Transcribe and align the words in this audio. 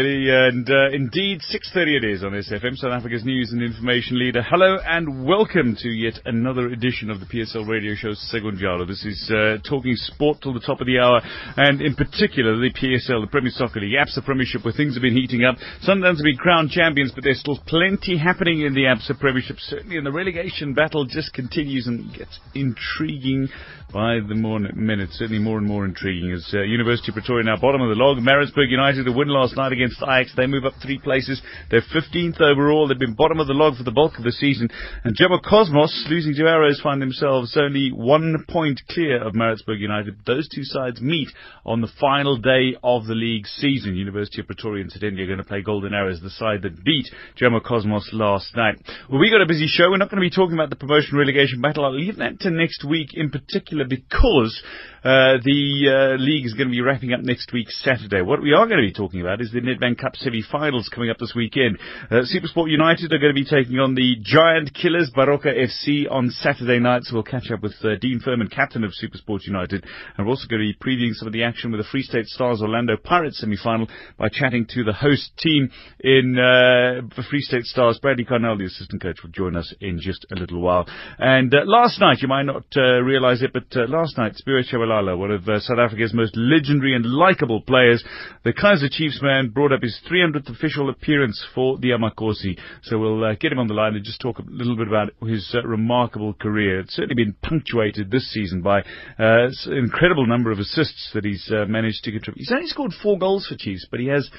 And 0.00 0.70
uh, 0.70 0.88
indeed, 0.92 1.40
6.30 1.42 1.98
it 1.98 2.04
is 2.04 2.24
on 2.24 2.32
SAFM, 2.32 2.76
South 2.76 2.92
Africa's 2.92 3.22
news 3.22 3.52
and 3.52 3.62
information 3.62 4.18
leader. 4.18 4.40
Hello 4.40 4.78
and 4.82 5.26
welcome 5.26 5.76
to 5.78 5.88
yet 5.90 6.14
another 6.24 6.68
edition 6.68 7.10
of 7.10 7.20
the 7.20 7.26
PSL 7.26 7.68
radio 7.68 7.94
show 7.94 8.14
Segunjalo. 8.32 8.86
This 8.86 9.04
is 9.04 9.30
uh, 9.30 9.58
talking 9.68 9.96
sport 9.96 10.38
till 10.42 10.54
the 10.54 10.60
top 10.60 10.80
of 10.80 10.86
the 10.86 10.98
hour, 10.98 11.20
and 11.58 11.82
in 11.82 11.94
particular 11.94 12.56
the 12.56 12.72
PSL, 12.72 13.20
the 13.20 13.28
Premier 13.30 13.52
Soccer 13.54 13.80
League, 13.80 13.94
ABSA 13.94 14.24
Premiership, 14.24 14.64
where 14.64 14.72
things 14.72 14.94
have 14.94 15.02
been 15.02 15.12
heating 15.12 15.44
up. 15.44 15.56
Sundowns 15.86 16.16
have 16.16 16.24
been 16.24 16.38
crowned 16.38 16.70
champions, 16.70 17.12
but 17.14 17.22
there's 17.22 17.40
still 17.40 17.60
plenty 17.66 18.16
happening 18.16 18.62
in 18.62 18.72
the 18.72 18.84
ABSA 18.84 19.20
Premiership. 19.20 19.56
Certainly, 19.58 19.98
and 19.98 20.06
the 20.06 20.12
relegation 20.12 20.72
battle 20.72 21.04
just 21.04 21.34
continues 21.34 21.86
and 21.86 22.10
gets 22.14 22.40
intriguing 22.54 23.48
by 23.92 24.18
the 24.26 24.34
more 24.34 24.60
minutes. 24.60 25.18
Certainly 25.18 25.42
more 25.42 25.58
and 25.58 25.66
more 25.66 25.84
intriguing 25.84 26.32
as 26.32 26.48
uh, 26.54 26.62
University 26.62 27.10
of 27.10 27.14
Pretoria 27.14 27.44
now 27.44 27.56
bottom 27.56 27.82
of 27.82 27.90
the 27.90 27.96
log. 27.96 28.16
Maritzburg 28.18 28.70
United 28.70 29.06
a 29.06 29.12
win 29.12 29.28
last 29.28 29.56
night 29.56 29.72
against 29.72 29.89
Ajax. 30.02 30.32
They 30.36 30.46
move 30.46 30.64
up 30.64 30.74
three 30.82 30.98
places. 30.98 31.40
They're 31.70 31.82
15th 31.82 32.40
overall. 32.40 32.88
They've 32.88 32.98
been 32.98 33.14
bottom 33.14 33.40
of 33.40 33.46
the 33.46 33.54
log 33.54 33.76
for 33.76 33.84
the 33.84 33.90
bulk 33.90 34.18
of 34.18 34.24
the 34.24 34.32
season. 34.32 34.68
And 35.04 35.16
Jomo 35.16 35.42
Cosmos, 35.42 36.06
losing 36.08 36.34
to 36.34 36.48
Arrows, 36.48 36.80
find 36.82 37.00
themselves 37.00 37.56
only 37.56 37.90
one 37.90 38.44
point 38.48 38.80
clear 38.88 39.22
of 39.26 39.34
Maritzburg 39.34 39.80
United. 39.80 40.16
Those 40.26 40.48
two 40.48 40.64
sides 40.64 41.00
meet 41.00 41.28
on 41.64 41.80
the 41.80 41.90
final 42.00 42.36
day 42.36 42.76
of 42.82 43.06
the 43.06 43.14
league 43.14 43.46
season. 43.46 43.96
University 43.96 44.40
of 44.40 44.46
Pretoria 44.46 44.84
incidentally 44.84 45.22
are 45.22 45.26
going 45.26 45.38
to 45.38 45.44
play 45.44 45.62
Golden 45.62 45.94
Arrows, 45.94 46.20
the 46.20 46.30
side 46.30 46.62
that 46.62 46.84
beat 46.84 47.08
Jomo 47.40 47.62
Cosmos 47.62 48.10
last 48.12 48.54
night. 48.56 48.76
Well, 49.08 49.20
we 49.20 49.30
got 49.30 49.42
a 49.42 49.46
busy 49.46 49.66
show. 49.66 49.90
We're 49.90 49.96
not 49.96 50.10
going 50.10 50.22
to 50.22 50.28
be 50.28 50.34
talking 50.34 50.54
about 50.54 50.70
the 50.70 50.76
promotion 50.76 51.18
relegation 51.18 51.60
battle. 51.60 51.84
I'll 51.84 51.96
leave 51.96 52.16
that 52.16 52.40
to 52.40 52.50
next 52.50 52.84
week 52.84 53.10
in 53.14 53.30
particular 53.30 53.84
because 53.88 54.62
uh, 55.02 55.40
the 55.42 55.88
uh, 55.88 56.22
league 56.22 56.44
is 56.44 56.54
going 56.54 56.68
to 56.68 56.72
be 56.72 56.80
wrapping 56.82 57.12
up 57.12 57.20
next 57.20 57.52
week, 57.52 57.70
Saturday. 57.70 58.20
What 58.20 58.42
we 58.42 58.52
are 58.52 58.66
going 58.66 58.80
to 58.80 58.86
be 58.86 58.92
talking 58.92 59.20
about 59.20 59.40
is 59.40 59.50
the 59.50 59.60
Nedbank 59.80 59.98
Cup 59.98 60.16
semi-finals 60.16 60.90
coming 60.94 61.10
up 61.10 61.18
this 61.18 61.32
weekend. 61.34 61.78
Uh, 62.10 62.22
Supersport 62.22 62.70
United 62.70 63.12
are 63.12 63.18
going 63.18 63.34
to 63.34 63.40
be 63.40 63.44
taking 63.44 63.78
on 63.78 63.94
the 63.94 64.16
Giant 64.22 64.72
Killers, 64.74 65.10
Baroka 65.16 65.46
FC, 65.46 66.10
on 66.10 66.30
Saturday 66.30 66.78
night. 66.78 67.02
So 67.04 67.14
we'll 67.14 67.22
catch 67.22 67.50
up 67.52 67.62
with 67.62 67.74
uh, 67.82 67.96
Dean 68.00 68.20
Furman, 68.20 68.48
captain 68.48 68.84
of 68.84 68.92
Supersport 68.92 69.46
United. 69.46 69.84
And 70.16 70.26
we're 70.26 70.30
also 70.30 70.46
going 70.48 70.62
to 70.62 70.72
be 70.72 70.78
previewing 70.78 71.14
some 71.14 71.26
of 71.26 71.32
the 71.32 71.44
action 71.44 71.70
with 71.70 71.80
the 71.80 71.86
Free 71.90 72.02
State 72.02 72.26
Stars 72.26 72.60
Orlando 72.62 72.96
Pirates 72.96 73.40
semi-final 73.40 73.88
by 74.18 74.28
chatting 74.28 74.66
to 74.70 74.84
the 74.84 74.92
host 74.92 75.30
team 75.38 75.70
in 76.00 76.36
uh, 76.38 77.06
the 77.16 77.24
Free 77.28 77.40
State 77.40 77.64
Stars. 77.64 77.98
Bradley 78.00 78.24
Carnell, 78.24 78.58
the 78.58 78.66
assistant 78.66 79.02
coach, 79.02 79.18
will 79.22 79.30
join 79.30 79.56
us 79.56 79.72
in 79.80 79.98
just 80.00 80.26
a 80.30 80.34
little 80.34 80.60
while. 80.60 80.86
And 81.18 81.54
uh, 81.54 81.60
last 81.64 82.00
night, 82.00 82.18
you 82.20 82.28
might 82.28 82.44
not 82.44 82.64
uh, 82.76 83.00
realize 83.00 83.42
it, 83.42 83.52
but 83.52 83.64
uh, 83.76 83.86
last 83.88 84.18
night, 84.18 84.34
Siphiwe 84.34 84.70
Tshabalala, 84.70 85.18
one 85.18 85.30
of 85.30 85.48
uh, 85.48 85.60
South 85.60 85.78
Africa's 85.78 86.12
most 86.12 86.36
legendary 86.36 86.94
and 86.94 87.06
likable 87.06 87.62
players, 87.62 88.04
the 88.44 88.52
Kaizer 88.52 88.90
Chiefs 88.90 89.20
man, 89.22 89.50
brought 89.60 89.72
up 89.72 89.82
his 89.82 90.00
300th 90.10 90.48
official 90.48 90.88
appearance 90.88 91.44
for 91.54 91.76
the 91.76 91.88
Amakhosi. 91.88 92.58
So 92.84 92.98
we'll 92.98 93.22
uh, 93.22 93.34
get 93.38 93.52
him 93.52 93.58
on 93.58 93.66
the 93.66 93.74
line 93.74 93.94
and 93.94 94.02
just 94.02 94.18
talk 94.18 94.38
a 94.38 94.42
little 94.46 94.74
bit 94.74 94.88
about 94.88 95.10
his 95.28 95.54
uh, 95.54 95.68
remarkable 95.68 96.32
career. 96.32 96.80
It's 96.80 96.94
certainly 96.94 97.22
been 97.22 97.36
punctuated 97.42 98.10
this 98.10 98.32
season 98.32 98.62
by 98.62 98.80
uh, 99.18 99.48
an 99.66 99.76
incredible 99.76 100.26
number 100.26 100.50
of 100.50 100.60
assists 100.60 101.10
that 101.12 101.26
he's 101.26 101.46
uh, 101.52 101.66
managed 101.66 102.04
to 102.04 102.10
contribute. 102.10 102.40
He's 102.40 102.52
only 102.52 102.68
scored 102.68 102.92
four 103.02 103.18
goals 103.18 103.46
for 103.46 103.54
Chiefs, 103.58 103.86
but 103.90 104.00
he 104.00 104.06
has, 104.06 104.30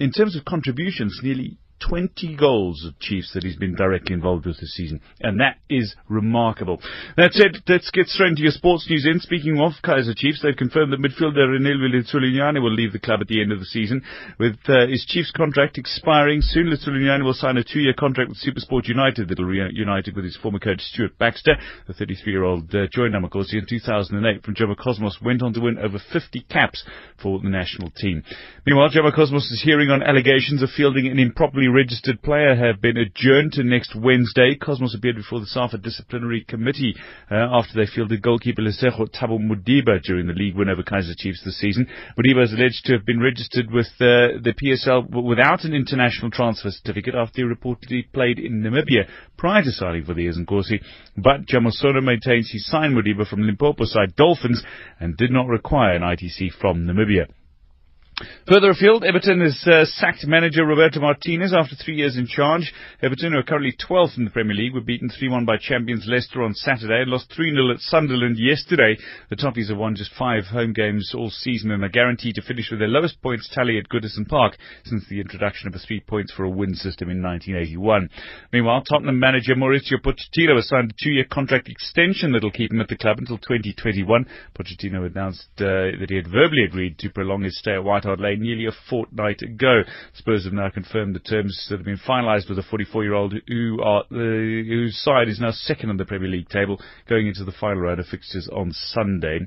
in 0.00 0.10
terms 0.10 0.36
of 0.36 0.46
contributions, 0.46 1.20
nearly 1.22 1.58
20 1.80 2.36
goals 2.36 2.84
of 2.86 2.98
Chiefs 3.00 3.32
that 3.34 3.42
he's 3.42 3.56
been 3.56 3.74
directly 3.74 4.14
involved 4.14 4.46
with 4.46 4.60
this 4.60 4.74
season. 4.74 5.00
And 5.20 5.40
that 5.40 5.56
is 5.68 5.94
remarkable. 6.08 6.80
That's 7.16 7.38
it. 7.40 7.58
Let's 7.68 7.90
get 7.90 8.06
straight 8.06 8.30
into 8.30 8.42
your 8.42 8.52
sports 8.52 8.86
news 8.88 9.06
in. 9.06 9.20
Speaking 9.20 9.58
of 9.60 9.72
Kaizer 9.84 10.16
Chiefs, 10.16 10.42
they've 10.42 10.56
confirmed 10.56 10.92
that 10.92 11.00
midfielder 11.00 11.48
Reneilwe 11.48 11.92
Letsholonyane 11.92 12.62
will 12.62 12.72
leave 12.72 12.92
the 12.92 12.98
club 12.98 13.20
at 13.20 13.28
the 13.28 13.42
end 13.42 13.52
of 13.52 13.58
the 13.58 13.64
season. 13.64 14.02
With 14.38 14.58
uh, 14.68 14.86
his 14.86 15.04
Chiefs 15.06 15.32
contract 15.32 15.78
expiring 15.78 16.40
soon, 16.42 16.66
Letsholonyane 16.70 17.24
will 17.24 17.34
sign 17.34 17.56
a 17.56 17.64
two-year 17.64 17.94
contract 17.98 18.30
with 18.30 18.38
Supersport 18.38 18.86
United 18.86 19.28
that 19.28 19.38
will 19.38 19.46
reunite 19.46 20.08
with 20.14 20.24
his 20.24 20.36
former 20.36 20.58
coach 20.58 20.80
Stuart 20.80 21.18
Baxter. 21.18 21.56
The 21.88 21.94
33-year-old 21.94 22.74
uh, 22.74 22.86
joined 22.92 23.14
Amakhosi 23.14 23.54
in 23.54 23.66
2008 23.68 24.44
from 24.44 24.54
Jomo 24.54 24.76
Cosmos, 24.76 25.18
went 25.22 25.42
on 25.42 25.52
to 25.54 25.60
win 25.60 25.78
over 25.78 25.98
50 26.12 26.46
caps 26.48 26.84
for 27.20 27.40
the 27.40 27.48
national 27.48 27.90
team. 27.90 28.22
Meanwhile, 28.66 28.90
Jomo 28.90 29.14
Cosmos' 29.14 29.50
is 29.50 29.62
hearing 29.64 29.90
on 29.90 30.02
allegations 30.02 30.62
of 30.62 30.70
fielding 30.70 31.06
an 31.06 31.18
improperly 31.18 31.68
registered 31.72 32.22
player 32.22 32.54
have 32.54 32.80
been 32.80 32.96
adjourned 32.96 33.52
to 33.52 33.64
next 33.64 33.94
Wednesday. 33.94 34.54
Cosmos 34.54 34.94
appeared 34.94 35.16
before 35.16 35.40
the 35.40 35.46
SAFA 35.46 35.78
disciplinary 35.78 36.44
committee 36.46 36.94
uh, 37.30 37.34
after 37.50 37.72
they 37.74 37.86
fielded 37.86 38.22
goalkeeper 38.22 38.62
Lesego 38.62 39.08
Thabo 39.08 39.38
Mudiba 39.38 40.00
during 40.02 40.26
the 40.26 40.32
league 40.32 40.56
win 40.56 40.68
over 40.68 40.82
Kaizer 40.82 41.16
Chiefs 41.16 41.42
this 41.44 41.58
season. 41.58 41.88
Mudiba 42.18 42.44
is 42.44 42.52
alleged 42.52 42.84
to 42.84 42.92
have 42.92 43.06
been 43.06 43.20
registered 43.20 43.70
with 43.70 43.86
uh, 44.00 44.38
the 44.42 44.54
PSL 44.62 45.10
without 45.24 45.64
an 45.64 45.74
international 45.74 46.30
transfer 46.30 46.70
certificate 46.70 47.14
after 47.14 47.42
he 47.42 47.54
reportedly 47.54 48.04
played 48.12 48.38
in 48.38 48.62
Namibia 48.62 49.08
prior 49.36 49.62
to 49.62 49.70
signing 49.70 50.04
for 50.04 50.14
the 50.14 50.26
Ezenkosi. 50.26 50.80
But 51.16 51.46
Jomo 51.46 51.70
Sono 51.70 52.00
maintains 52.00 52.50
he 52.50 52.58
signed 52.58 52.94
Mudiba 52.94 53.26
from 53.26 53.42
Limpopo 53.42 53.84
side 53.84 54.14
Dolphins 54.16 54.62
and 55.00 55.16
did 55.16 55.30
not 55.30 55.46
require 55.48 55.94
an 55.94 56.02
ITC 56.02 56.52
from 56.60 56.86
Namibia. 56.86 57.26
Further 58.48 58.70
afield, 58.70 59.04
Everton 59.04 59.40
has 59.40 59.62
uh, 59.66 59.84
sacked 59.84 60.26
manager 60.26 60.64
Roberto 60.64 61.00
Martinez 61.00 61.54
after 61.54 61.76
three 61.76 61.96
years 61.96 62.16
in 62.16 62.26
charge. 62.26 62.72
Everton, 63.02 63.32
who 63.32 63.38
are 63.38 63.42
currently 63.42 63.72
12th 63.72 64.18
in 64.18 64.24
the 64.24 64.30
Premier 64.30 64.54
League, 64.54 64.74
were 64.74 64.80
beaten 64.80 65.08
3-1 65.10 65.46
by 65.46 65.56
champions 65.56 66.06
Leicester 66.06 66.42
on 66.42 66.54
Saturday 66.54 67.02
and 67.02 67.10
lost 67.10 67.32
3-0 67.38 67.72
at 67.72 67.80
Sunderland 67.80 68.36
yesterday. 68.38 68.96
The 69.30 69.36
Toffees 69.36 69.68
have 69.68 69.78
won 69.78 69.94
just 69.94 70.12
five 70.18 70.44
home 70.44 70.72
games 70.72 71.12
all 71.14 71.30
season 71.30 71.70
and 71.70 71.84
are 71.84 71.88
guaranteed 71.88 72.34
to 72.36 72.42
finish 72.42 72.70
with 72.70 72.80
their 72.80 72.88
lowest 72.88 73.20
points 73.22 73.48
tally 73.52 73.78
at 73.78 73.88
Goodison 73.88 74.28
Park 74.28 74.56
since 74.84 75.04
the 75.08 75.20
introduction 75.20 75.68
of 75.68 75.74
a 75.74 75.78
three 75.78 76.00
points 76.00 76.32
for 76.32 76.44
a 76.44 76.50
win 76.50 76.74
system 76.74 77.10
in 77.10 77.22
1981. 77.22 78.08
Meanwhile, 78.52 78.82
Tottenham 78.82 79.18
manager 79.18 79.54
Mauricio 79.54 79.98
Pochettino 80.02 80.56
has 80.56 80.68
signed 80.68 80.92
a 80.92 81.04
two-year 81.04 81.26
contract 81.30 81.68
extension 81.68 82.32
that 82.32 82.42
will 82.42 82.50
keep 82.50 82.72
him 82.72 82.80
at 82.80 82.88
the 82.88 82.96
club 82.96 83.18
until 83.18 83.38
2021. 83.38 84.26
Pochettino 84.58 85.06
announced 85.06 85.48
uh, 85.58 85.92
that 85.98 86.06
he 86.08 86.16
had 86.16 86.26
verbally 86.26 86.64
agreed 86.64 86.98
to 86.98 87.10
prolong 87.10 87.42
his 87.42 87.58
stay 87.58 87.74
at 87.74 87.84
White 87.84 88.04
Hart 88.12 88.20
Lane 88.20 88.42
nearly 88.42 88.66
a 88.66 88.72
fortnight 88.90 89.40
ago. 89.40 89.82
Spurs 90.14 90.44
have 90.44 90.52
now 90.52 90.68
confirmed 90.68 91.14
the 91.14 91.20
terms 91.20 91.66
that 91.70 91.78
have 91.78 91.86
been 91.86 92.00
finalised 92.06 92.46
with 92.46 92.58
the 92.58 92.62
44-year-old 92.62 93.34
who 93.48 93.80
are, 93.82 94.02
uh, 94.02 94.14
whose 94.14 94.98
side 95.02 95.28
is 95.28 95.40
now 95.40 95.50
second 95.50 95.88
on 95.88 95.96
the 95.96 96.04
Premier 96.04 96.28
League 96.28 96.50
table, 96.50 96.78
going 97.08 97.26
into 97.26 97.42
the 97.44 97.52
final 97.52 97.80
round 97.80 98.00
of 98.00 98.06
fixtures 98.06 98.50
on 98.52 98.70
Sunday. 98.72 99.40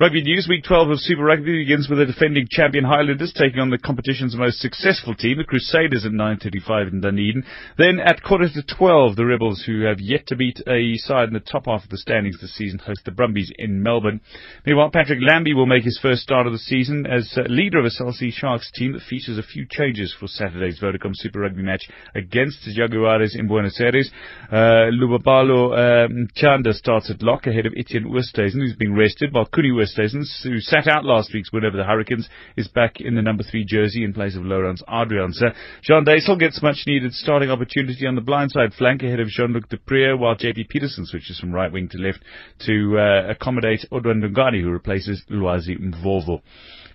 Rugby 0.00 0.22
news: 0.22 0.46
Week 0.48 0.64
12 0.64 0.90
of 0.90 0.98
Super 0.98 1.22
Rugby 1.22 1.58
begins 1.58 1.88
with 1.88 2.00
the 2.00 2.06
defending 2.06 2.48
champion 2.50 2.84
Highlanders 2.84 3.32
taking 3.32 3.60
on 3.60 3.70
the 3.70 3.78
competition's 3.78 4.34
most 4.34 4.58
successful 4.58 5.14
team, 5.14 5.38
the 5.38 5.44
Crusaders, 5.44 6.04
at 6.04 6.10
9:35 6.10 6.92
in 6.92 7.00
Dunedin. 7.00 7.44
Then 7.76 8.00
at 8.00 8.24
quarter 8.24 8.48
to 8.48 8.62
12, 8.62 9.14
the 9.14 9.26
Rebels, 9.26 9.62
who 9.64 9.82
have 9.82 10.00
yet 10.00 10.26
to 10.26 10.36
beat 10.36 10.60
a 10.66 10.96
side 10.96 11.28
in 11.28 11.34
the 11.34 11.40
top 11.40 11.66
half 11.66 11.84
of 11.84 11.90
the 11.90 11.98
standings 11.98 12.40
this 12.40 12.54
season, 12.56 12.80
host 12.80 13.04
the 13.04 13.12
Brumbies 13.12 13.52
in 13.58 13.80
Melbourne. 13.80 14.20
Meanwhile, 14.66 14.90
Patrick 14.90 15.20
Lambie 15.22 15.54
will 15.54 15.66
make 15.66 15.84
his 15.84 16.00
first 16.02 16.22
start 16.22 16.46
of 16.46 16.52
the 16.52 16.58
season 16.58 17.06
as 17.06 17.32
uh, 17.36 17.42
leader 17.48 17.78
of 17.78 17.84
a 17.84 17.90
Cell 18.08 18.14
C 18.14 18.30
Sharks 18.30 18.70
team 18.72 18.98
features 19.08 19.36
a 19.36 19.42
few 19.42 19.66
changes 19.70 20.14
for 20.18 20.28
Saturday's 20.28 20.80
Vodacom 20.80 21.12
Super 21.12 21.40
Rugby 21.40 21.62
match 21.62 21.82
against 22.14 22.64
the 22.64 22.74
Jaguares 22.74 23.38
in 23.38 23.46
Buenos 23.46 23.78
Aires. 23.80 24.10
Uh, 24.50 24.88
Lubabalo 24.90 26.06
um, 26.06 26.26
Mtyanda 26.26 26.72
starts 26.72 27.10
at 27.10 27.22
lock 27.22 27.46
ahead 27.46 27.66
of 27.66 27.74
Etienne 27.76 28.06
Oosthuizen, 28.06 28.54
who's 28.54 28.76
being 28.76 28.94
rested, 28.94 29.34
while 29.34 29.44
Coenie 29.44 29.72
Oosthuizen, 29.72 30.24
who 30.42 30.58
sat 30.60 30.88
out 30.88 31.04
last 31.04 31.34
week's 31.34 31.52
win 31.52 31.66
over 31.66 31.76
the 31.76 31.84
Hurricanes, 31.84 32.28
is 32.56 32.68
back 32.68 32.98
in 32.98 33.14
the 33.14 33.20
number 33.20 33.42
three 33.42 33.66
jersey 33.66 34.04
in 34.04 34.14
place 34.14 34.36
of 34.36 34.42
Laurens 34.42 34.82
Adriaanse. 34.88 35.54
Jean 35.82 36.06
Deysel 36.06 36.38
gets 36.38 36.62
much 36.62 36.84
needed 36.86 37.12
starting 37.12 37.50
opportunity 37.50 38.06
on 38.06 38.14
the 38.14 38.22
blindside 38.22 38.74
flank 38.74 39.02
ahead 39.02 39.20
of 39.20 39.28
Jean-Luc 39.28 39.68
du 39.68 39.78
while 40.16 40.34
JP 40.34 40.70
Pietersen 40.72 41.04
switches 41.04 41.38
from 41.38 41.52
right 41.52 41.70
wing 41.70 41.90
to 41.90 41.98
left 41.98 42.20
to 42.60 42.98
uh, 42.98 43.30
accommodate 43.30 43.84
Odwa 43.92 44.14
Ndungane, 44.14 44.62
who 44.62 44.70
replaces 44.70 45.22
Lwazi 45.30 45.78
Mvovo. 45.78 46.40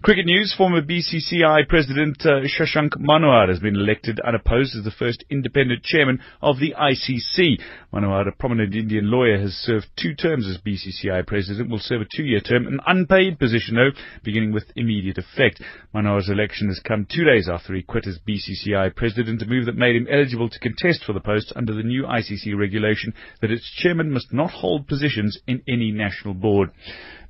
Cricket 0.03 0.25
news, 0.25 0.53
former 0.57 0.81
BCCI 0.81 1.65
President 1.69 2.17
uh, 2.25 2.41
Shashank 2.41 2.89
Manohar 2.99 3.47
has 3.47 3.59
been 3.59 3.77
elected 3.77 4.19
unopposed 4.19 4.75
as 4.75 4.83
the 4.83 4.91
first 4.91 5.23
independent 5.29 5.81
chairman 5.81 6.19
of 6.41 6.59
the 6.59 6.75
ICC. 6.77 7.61
Manohar, 7.93 8.27
a 8.27 8.33
prominent 8.33 8.75
Indian 8.75 9.09
lawyer, 9.09 9.39
has 9.39 9.53
served 9.53 9.87
two 9.97 10.13
terms 10.13 10.45
as 10.45 10.57
BCCI 10.57 11.25
President, 11.25 11.69
will 11.69 11.79
serve 11.79 12.01
a 12.01 12.07
two-year 12.13 12.41
term, 12.41 12.67
an 12.67 12.81
unpaid 12.85 13.39
position 13.39 13.75
though, 13.75 13.91
beginning 14.25 14.51
with 14.51 14.65
immediate 14.75 15.17
effect. 15.17 15.61
Manohar's 15.95 16.27
election 16.27 16.67
has 16.67 16.81
come 16.85 17.07
two 17.09 17.23
days 17.23 17.47
after 17.49 17.73
he 17.73 17.81
quit 17.81 18.05
as 18.05 18.19
BCCI 18.27 18.93
President, 18.97 19.41
a 19.41 19.45
move 19.45 19.67
that 19.67 19.77
made 19.77 19.95
him 19.95 20.07
eligible 20.11 20.49
to 20.49 20.59
contest 20.59 21.05
for 21.05 21.13
the 21.13 21.21
post 21.21 21.53
under 21.55 21.73
the 21.73 21.81
new 21.81 22.03
ICC 22.03 22.57
regulation 22.57 23.13
that 23.39 23.51
its 23.51 23.71
chairman 23.77 24.11
must 24.11 24.33
not 24.33 24.51
hold 24.51 24.85
positions 24.85 25.39
in 25.47 25.61
any 25.65 25.91
national 25.91 26.33
board. 26.33 26.71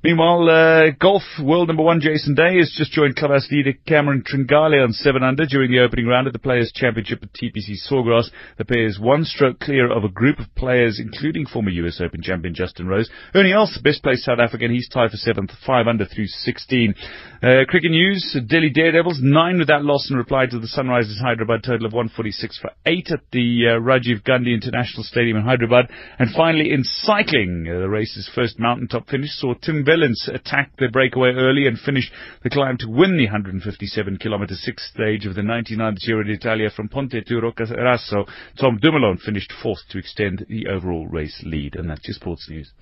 Meanwhile, 0.04 0.50
uh, 0.50 0.90
golf 1.00 1.22
world 1.42 1.68
number 1.68 1.82
one 1.82 2.02
Jason 2.02 2.34
Day 2.34 2.58
has 2.58 2.74
just 2.76 2.92
joined 2.92 3.16
clubhouse 3.16 3.48
leader 3.50 3.72
Cameron 3.88 4.22
Tringale 4.22 4.84
on 4.84 4.92
7 4.92 5.22
under 5.22 5.46
during 5.46 5.70
the 5.70 5.80
opening 5.80 6.06
round 6.06 6.26
of 6.26 6.34
the 6.34 6.38
Players' 6.38 6.70
Championship 6.74 7.22
at 7.22 7.32
TPC 7.32 7.76
Sawgrass. 7.90 8.28
The 8.58 8.66
pair 8.66 8.86
is 8.86 9.00
one 9.00 9.24
stroke 9.24 9.60
clear 9.60 9.90
of 9.90 10.04
a 10.04 10.10
group 10.10 10.40
of 10.40 10.54
players, 10.56 11.00
including 11.00 11.46
former 11.46 11.70
US 11.70 12.02
Open 12.04 12.20
champion 12.20 12.54
Justin 12.54 12.86
Rose. 12.86 13.08
Ernie 13.34 13.54
Els, 13.54 13.78
best 13.82 14.02
placed 14.02 14.24
South 14.24 14.40
African, 14.40 14.70
he's 14.70 14.90
tied 14.90 15.10
for 15.10 15.16
seventh, 15.16 15.52
5 15.66 15.86
under 15.86 16.04
through 16.04 16.26
16. 16.26 16.94
Uh, 17.42 17.64
cricket 17.66 17.90
news, 17.90 18.36
Delhi 18.46 18.68
Daredevils, 18.68 19.20
9 19.22 19.58
without 19.58 19.86
loss 19.86 20.10
in 20.10 20.18
reply 20.18 20.44
to 20.44 20.58
the 20.58 20.68
Sunrisers 20.68 21.18
Hyderabad 21.18 21.62
total 21.64 21.86
of 21.86 21.94
146 21.94 22.58
for 22.58 22.72
8 22.84 23.08
at 23.10 23.20
the 23.32 23.68
uh, 23.68 23.80
Rajiv 23.80 24.22
Gandhi 24.22 24.52
International 24.52 25.02
Stadium 25.02 25.38
in 25.38 25.44
Hyderabad. 25.44 25.86
And 26.18 26.28
finally, 26.36 26.72
in 26.74 26.84
cycling, 26.84 27.66
uh, 27.66 27.80
the 27.80 27.88
race's 27.88 28.30
first 28.34 28.60
mountaintop 28.60 29.08
finish 29.08 29.30
saw 29.30 29.54
Tim 29.54 29.82
Wellens 29.94 30.28
attacked 30.28 30.78
the 30.78 30.88
breakaway 30.88 31.30
early 31.36 31.66
and 31.66 31.78
finished 31.78 32.12
the 32.42 32.50
climb 32.50 32.76
to 32.78 32.88
win 32.88 33.16
the 33.16 33.26
157 33.26 34.18
kilometre 34.18 34.54
sixth 34.54 34.86
stage 34.92 35.24
of 35.24 35.34
the 35.34 35.40
99th 35.40 35.98
Giro 36.00 36.24
d'Italia 36.24 36.68
from 36.74 36.88
Ponte 36.88 37.24
to 37.24 37.34
Roccaraso. 37.34 38.28
Tom 38.58 38.78
Dumoulin 38.82 39.18
finished 39.18 39.52
fourth 39.62 39.80
to 39.90 39.98
extend 39.98 40.46
the 40.48 40.66
overall 40.66 41.06
race 41.06 41.42
lead. 41.46 41.76
And 41.76 41.88
that's 41.88 42.06
your 42.08 42.14
sports 42.14 42.48
news. 42.50 42.72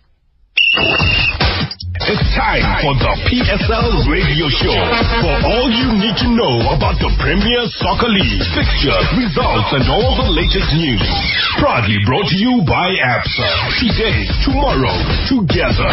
It's 2.02 2.28
time 2.34 2.64
for 2.80 2.96
the 2.96 3.12
PSL 3.28 4.08
radio 4.08 4.48
show. 4.48 4.74
For 5.20 5.36
all 5.44 5.68
you 5.68 5.92
need 6.00 6.16
to 6.24 6.28
know 6.32 6.72
about 6.72 6.96
the 6.98 7.12
Premier 7.20 7.62
Soccer 7.78 8.08
League, 8.08 8.42
fixtures, 8.56 9.06
results, 9.20 9.70
and 9.76 9.84
all 9.92 10.16
the 10.16 10.28
latest 10.32 10.72
news. 10.72 11.04
Proudly 11.60 12.00
brought 12.08 12.26
to 12.32 12.36
you 12.36 12.64
by 12.64 12.90
ABSA. 12.96 13.50
Today, 13.84 14.24
tomorrow, 14.44 14.96
together. 15.28 15.92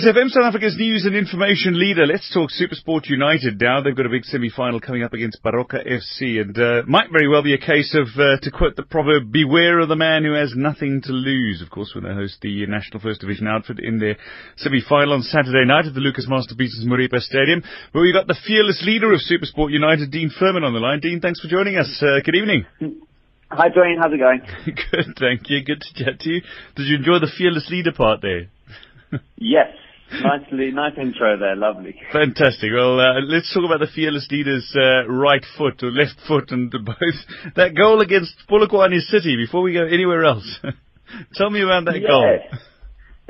SAFM 0.00 0.30
South 0.30 0.44
Africa's 0.44 0.78
news 0.78 1.04
and 1.04 1.14
information 1.14 1.78
leader. 1.78 2.06
Let's 2.06 2.32
talk 2.32 2.48
Supersport 2.48 3.10
United 3.10 3.60
now. 3.60 3.82
They've 3.82 3.94
got 3.94 4.06
a 4.06 4.08
big 4.08 4.24
semi-final 4.24 4.80
coming 4.80 5.02
up 5.02 5.12
against 5.12 5.42
Baroka 5.42 5.76
FC 5.86 6.40
and 6.40 6.56
uh, 6.56 6.82
might 6.86 7.12
very 7.12 7.28
well 7.28 7.42
be 7.42 7.52
a 7.52 7.58
case 7.58 7.94
of, 7.94 8.08
uh, 8.18 8.40
to 8.40 8.50
quote 8.50 8.76
the 8.76 8.82
proverb, 8.82 9.30
beware 9.30 9.78
of 9.78 9.88
the 9.88 9.96
man 9.96 10.24
who 10.24 10.32
has 10.32 10.54
nothing 10.56 11.02
to 11.02 11.12
lose. 11.12 11.60
Of 11.60 11.68
course, 11.68 11.92
when 11.94 12.04
they 12.04 12.14
host 12.14 12.38
the 12.40 12.64
National 12.64 13.00
First 13.00 13.20
Division 13.20 13.46
outfit 13.46 13.78
in 13.78 13.98
their 13.98 14.16
semi-final 14.56 15.12
on 15.12 15.20
Saturday 15.20 15.66
night 15.66 15.84
at 15.84 15.92
the 15.92 16.00
Lucas 16.00 16.26
Masterpieces 16.26 16.86
Moripa 16.86 17.20
Stadium. 17.20 17.62
But 17.92 18.00
we've 18.00 18.14
got 18.14 18.26
the 18.26 18.40
fearless 18.46 18.82
leader 18.86 19.12
of 19.12 19.20
Supersport 19.20 19.70
United, 19.70 20.10
Dean 20.10 20.30
Furman, 20.30 20.64
on 20.64 20.72
the 20.72 20.80
line. 20.80 21.00
Dean, 21.00 21.20
thanks 21.20 21.40
for 21.40 21.48
joining 21.48 21.76
us. 21.76 22.00
Uh, 22.00 22.20
good 22.24 22.36
evening. 22.36 22.64
Hi, 23.50 23.68
Dwayne. 23.68 23.98
How's 24.00 24.14
it 24.14 24.18
going? 24.18 24.40
Good, 24.64 25.18
thank 25.18 25.50
you. 25.50 25.62
Good 25.62 25.82
to 25.82 26.04
chat 26.04 26.20
to 26.20 26.30
you. 26.30 26.40
Did 26.76 26.86
you 26.86 26.96
enjoy 26.96 27.18
the 27.18 27.30
fearless 27.36 27.68
leader 27.68 27.92
part 27.92 28.22
there? 28.22 28.48
yes. 29.36 29.68
Nicely, 30.12 30.72
nice 30.72 30.98
intro 30.98 31.38
there. 31.38 31.56
Lovely. 31.56 31.94
Fantastic. 32.12 32.70
Well, 32.74 32.98
uh, 32.98 33.20
let's 33.28 33.52
talk 33.54 33.64
about 33.64 33.80
the 33.80 33.90
fearless 33.94 34.26
leader's 34.30 34.74
uh, 34.74 35.08
right 35.08 35.44
foot 35.56 35.82
or 35.82 35.90
left 35.90 36.18
foot 36.26 36.50
and 36.50 36.70
both 36.84 37.54
that 37.56 37.76
goal 37.76 38.00
against 38.00 38.34
Polokwane 38.50 39.00
City. 39.00 39.36
Before 39.36 39.62
we 39.62 39.72
go 39.72 39.84
anywhere 39.84 40.24
else, 40.24 40.58
tell 41.34 41.50
me 41.50 41.62
about 41.62 41.84
that 41.84 42.00
yeah. 42.00 42.08
goal. 42.08 42.38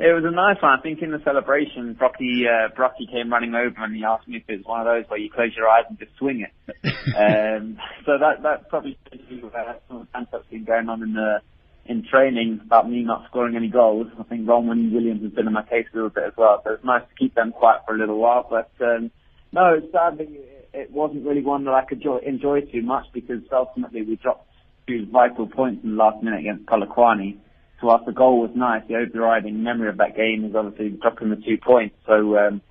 It 0.01 0.15
was 0.15 0.25
a 0.25 0.33
nice 0.33 0.57
one. 0.63 0.79
I 0.79 0.81
think 0.81 1.03
in 1.03 1.11
the 1.11 1.21
celebration, 1.23 1.93
Brockie, 1.93 2.49
uh, 2.49 2.73
Brockie 2.73 3.05
came 3.11 3.31
running 3.31 3.53
over 3.53 3.83
and 3.83 3.95
he 3.95 4.03
asked 4.03 4.27
me 4.27 4.37
if 4.37 4.49
it 4.49 4.57
was 4.57 4.65
one 4.65 4.81
of 4.81 4.87
those 4.87 5.07
where 5.07 5.19
you 5.19 5.29
close 5.29 5.51
your 5.55 5.69
eyes 5.69 5.85
and 5.87 5.99
just 5.99 6.17
swing 6.17 6.41
it. 6.41 6.51
um, 7.15 7.77
so 8.03 8.17
that 8.17 8.41
that 8.41 8.67
probably 8.69 8.97
shows 9.11 9.21
you 9.29 9.51
uh, 9.53 9.73
some 9.87 10.07
of 10.15 10.27
the 10.31 10.41
been 10.49 10.65
going 10.65 10.89
on 10.89 11.03
in 11.03 11.13
the 11.13 11.41
in 11.91 12.05
training 12.09 12.61
about 12.65 12.89
me 12.89 13.03
not 13.03 13.25
scoring 13.29 13.55
any 13.55 13.67
goals. 13.67 14.07
I 14.17 14.23
think 14.23 14.47
Ronwen 14.47 14.93
Williams 14.93 15.21
has 15.23 15.31
been 15.33 15.47
in 15.47 15.53
my 15.53 15.63
case 15.63 15.85
a 15.91 15.95
little 15.95 16.09
bit 16.09 16.23
as 16.23 16.33
well, 16.37 16.61
so 16.63 16.73
it's 16.73 16.85
nice 16.85 17.01
to 17.01 17.15
keep 17.19 17.35
them 17.35 17.51
quiet 17.51 17.81
for 17.85 17.93
a 17.93 17.99
little 17.99 18.17
while. 18.17 18.47
But 18.49 18.71
um, 18.83 19.11
no, 19.51 19.81
sadly, 19.91 20.39
it 20.73 20.89
wasn't 20.91 21.25
really 21.25 21.41
one 21.41 21.65
that 21.65 21.73
I 21.73 21.83
could 21.83 21.97
enjoy, 21.97 22.19
enjoy 22.25 22.61
too 22.61 22.81
much 22.81 23.05
because 23.13 23.41
ultimately 23.51 24.03
we 24.03 24.15
dropped 24.15 24.47
two 24.87 25.05
vital 25.11 25.47
points 25.47 25.83
in 25.83 25.91
the 25.91 25.97
last 25.97 26.23
minute 26.23 26.39
against 26.39 26.65
Polokwane. 26.65 27.37
So 27.79 27.87
whilst 27.87 28.05
the 28.05 28.13
goal 28.13 28.41
was 28.41 28.51
nice, 28.55 28.83
the 28.87 28.95
overriding 28.95 29.61
memory 29.61 29.89
of 29.89 29.97
that 29.97 30.15
game 30.15 30.45
is 30.45 30.55
obviously 30.55 30.89
dropping 31.01 31.29
the 31.29 31.35
two 31.35 31.57
points. 31.57 31.95
So 32.07 32.37
um, 32.37 32.61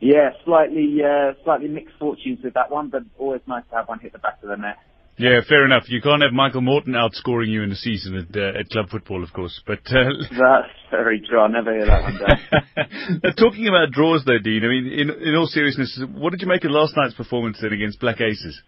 yeah, 0.00 0.30
slightly 0.44 0.98
uh, 1.02 1.32
slightly 1.44 1.68
mixed 1.68 1.96
fortunes 1.98 2.40
with 2.44 2.54
that 2.54 2.70
one, 2.70 2.90
but 2.90 3.02
always 3.18 3.40
nice 3.46 3.64
to 3.70 3.76
have 3.76 3.88
one 3.88 4.00
hit 4.00 4.12
the 4.12 4.18
back 4.18 4.42
of 4.42 4.50
the 4.50 4.56
net. 4.56 4.76
Yeah, 5.18 5.40
fair 5.48 5.64
enough. 5.64 5.84
You 5.88 6.02
can't 6.02 6.22
have 6.22 6.32
Michael 6.32 6.60
Morton 6.60 6.92
outscoring 6.92 7.48
you 7.48 7.62
in 7.62 7.72
a 7.72 7.76
season 7.76 8.16
at, 8.16 8.36
uh, 8.36 8.60
at 8.60 8.68
club 8.68 8.90
football, 8.90 9.24
of 9.24 9.32
course. 9.32 9.62
But 9.66 9.80
uh, 9.86 10.12
that's 10.30 10.76
very 10.90 11.22
true. 11.26 11.40
I 11.40 11.48
never 11.48 11.72
hear 11.72 11.86
that 11.86 12.02
one 12.02 12.18
done. 12.18 13.34
Talking 13.38 13.68
about 13.68 13.92
draws, 13.92 14.24
though, 14.26 14.38
Dean. 14.38 14.62
I 14.62 14.68
mean, 14.68 14.86
in, 14.86 15.10
in 15.10 15.34
all 15.34 15.46
seriousness, 15.46 15.98
what 16.14 16.30
did 16.30 16.42
you 16.42 16.48
make 16.48 16.64
of 16.64 16.70
last 16.70 16.94
night's 16.96 17.14
performance 17.14 17.58
then 17.62 17.72
against 17.72 17.98
Black 17.98 18.20
Aces? 18.20 18.60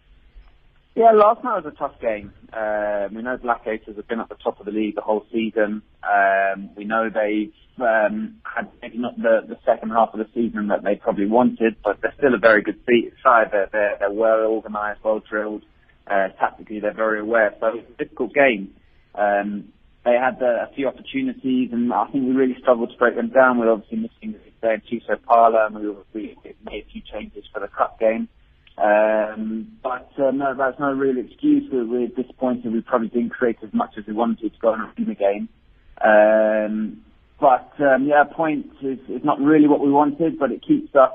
Yeah, 0.95 1.12
last 1.12 1.45
night 1.45 1.62
was 1.62 1.73
a 1.73 1.79
tough 1.79 2.00
game. 2.00 2.33
Um, 2.53 3.15
we 3.15 3.23
know 3.23 3.37
Black 3.37 3.67
Aces 3.67 3.97
have 3.97 4.09
been 4.09 4.19
at 4.19 4.31
the 4.31 4.35
top 4.43 4.59
of 4.59 4.67
the 4.67 4.73
league 4.73 4.94
the 4.94 5.03
whole 5.03 5.27
season. 5.31 5.83
Um, 6.03 6.71
we 6.77 6.85
know 6.85 7.11
they've 7.12 7.53
um, 7.79 8.39
had 8.43 8.69
maybe 8.81 8.99
not 8.99 9.17
the, 9.17 9.43
the 9.47 9.59
second 9.67 9.91
half 9.91 10.15
of 10.15 10.19
the 10.19 10.27
season 10.35 10.69
that 10.69 10.83
they 10.83 10.97
probably 10.97 11.27
wanted, 11.27 11.77
but 11.85 11.99
they're 12.03 12.15
still 12.17 12.35
a 12.35 12.39
very 12.39 12.62
good 12.62 12.81
side. 13.23 13.49
They're, 13.53 13.69
they're, 13.71 13.97
they're 14.01 14.12
well 14.12 14.47
organised, 14.47 15.05
well 15.05 15.21
drilled. 15.21 15.62
Uh, 16.10 16.28
tactically, 16.38 16.81
they're 16.81 16.94
very 16.94 17.20
aware. 17.20 17.55
So 17.60 17.69
it's 17.75 17.90
a 17.90 18.05
difficult 18.05 18.34
game. 18.34 18.75
Um, 19.14 19.72
they 20.05 20.14
had 20.14 20.43
uh, 20.43 20.64
a 20.64 20.75
few 20.75 20.88
opportunities, 20.88 21.70
and 21.72 21.93
I 21.93 22.06
think 22.06 22.25
we 22.25 22.32
really 22.32 22.56
struggled 22.60 22.90
to 22.90 22.96
break 22.96 23.16
them 23.16 23.28
down. 23.31 23.58
We're 23.58 23.72
obviously 23.72 23.99
missing 23.99 24.40
Thuso 24.62 25.16
Phala, 25.28 25.66
and 25.66 25.76
we, 25.76 25.90
we 26.14 26.37
made 26.64 26.84
a 26.88 26.93
few 26.93 27.02
changes 27.12 27.44
for 27.52 27.60
the 27.60 27.69
cup 27.69 27.99
game. 28.00 28.28
Um, 28.78 29.72
but 29.82 30.10
uh, 30.19 30.31
no, 30.31 30.55
that's 30.56 30.78
no 30.78 30.93
real 30.93 31.19
excuse. 31.19 31.64
We're, 31.70 31.87
we're 31.87 32.08
disappointed. 32.08 32.72
We 32.72 32.81
probably 32.81 33.08
didn't 33.08 33.31
create 33.31 33.58
as 33.62 33.72
much 33.72 33.94
as 33.99 34.06
we 34.06 34.12
wanted 34.12 34.38
to, 34.38 34.50
to 34.50 34.58
go 34.60 34.72
and 34.72 34.82
win 34.96 35.08
the 35.08 35.14
game. 35.14 35.49
Um, 36.00 37.02
but 37.40 37.72
um, 37.81 38.06
yeah, 38.06 38.25
points 38.25 38.75
is, 38.82 38.99
is 39.08 39.25
not 39.25 39.40
really 39.40 39.69
what 39.69 39.81
we 39.81 39.90
wanted, 39.90 40.38
but 40.38 40.52
it 40.52 40.62
keeps 40.66 40.94
us 40.94 41.10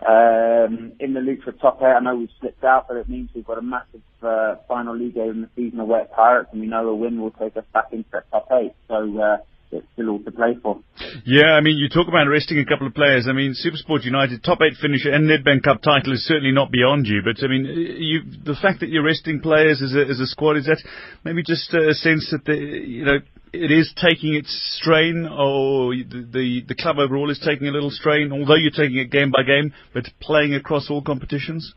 um, 0.00 0.92
in 1.00 1.14
the 1.14 1.20
loop 1.20 1.42
for 1.42 1.52
top 1.52 1.78
eight. 1.80 1.94
I 1.96 2.00
know 2.00 2.16
we've 2.16 2.28
slipped 2.40 2.64
out, 2.64 2.86
but 2.88 2.96
it 2.96 3.08
means 3.08 3.30
we've 3.34 3.46
got 3.46 3.58
a 3.58 3.62
massive 3.62 4.02
uh, 4.22 4.56
final 4.68 4.96
league 4.96 5.14
game 5.14 5.30
in 5.30 5.40
the 5.42 5.48
season 5.56 5.80
of 5.80 5.88
Wet 5.88 6.12
Pirates, 6.12 6.50
and 6.52 6.60
we 6.60 6.66
know 6.66 6.88
a 6.88 6.94
win 6.94 7.20
will 7.20 7.30
take 7.30 7.56
us 7.56 7.64
back 7.72 7.86
into 7.92 8.08
that 8.12 8.30
top 8.30 8.48
eight. 8.52 8.72
So 8.88 9.18
uh, 9.18 9.36
it's 9.72 9.86
still 9.94 10.10
all 10.10 10.22
to 10.22 10.30
play 10.30 10.56
for. 10.62 10.80
Yeah, 11.24 11.52
I 11.52 11.60
mean, 11.60 11.76
you 11.76 11.88
talk 11.88 12.08
about 12.08 12.28
resting 12.28 12.58
a 12.58 12.64
couple 12.64 12.86
of 12.86 12.94
players. 12.94 13.26
I 13.28 13.32
mean, 13.32 13.54
Supersport 13.54 14.04
United 14.04 14.44
top 14.44 14.58
eight 14.62 14.76
finisher 14.80 15.10
and 15.10 15.28
Nedbank 15.28 15.62
Cup 15.62 15.82
title 15.82 16.12
is 16.12 16.24
certainly 16.24 16.52
not 16.52 16.70
beyond 16.70 17.06
you. 17.06 17.22
But 17.24 17.42
I 17.42 17.48
mean, 17.48 17.64
you, 17.64 18.20
the 18.44 18.54
fact 18.60 18.80
that 18.80 18.88
you're 18.88 19.04
resting 19.04 19.40
players 19.40 19.82
as 19.82 19.94
a, 19.94 20.06
as 20.08 20.20
a 20.20 20.26
squad 20.26 20.56
is 20.56 20.66
that 20.66 20.82
maybe 21.24 21.42
just 21.42 21.72
a 21.74 21.94
sense 21.94 22.30
that 22.30 22.44
the, 22.44 22.54
you 22.54 23.04
know 23.04 23.18
it 23.62 23.70
is 23.70 23.92
taking 23.96 24.34
its 24.34 24.78
strain, 24.80 25.26
or 25.26 25.94
the, 25.94 26.28
the, 26.32 26.64
the 26.68 26.74
club 26.74 26.98
overall 26.98 27.30
is 27.30 27.38
taking 27.38 27.68
a 27.68 27.70
little 27.70 27.90
strain, 27.90 28.32
although 28.32 28.54
you're 28.54 28.70
taking 28.70 28.98
it 28.98 29.10
game 29.10 29.30
by 29.30 29.42
game, 29.42 29.72
but 29.94 30.04
playing 30.20 30.54
across 30.54 30.90
all 30.90 31.02
competitions? 31.02 31.74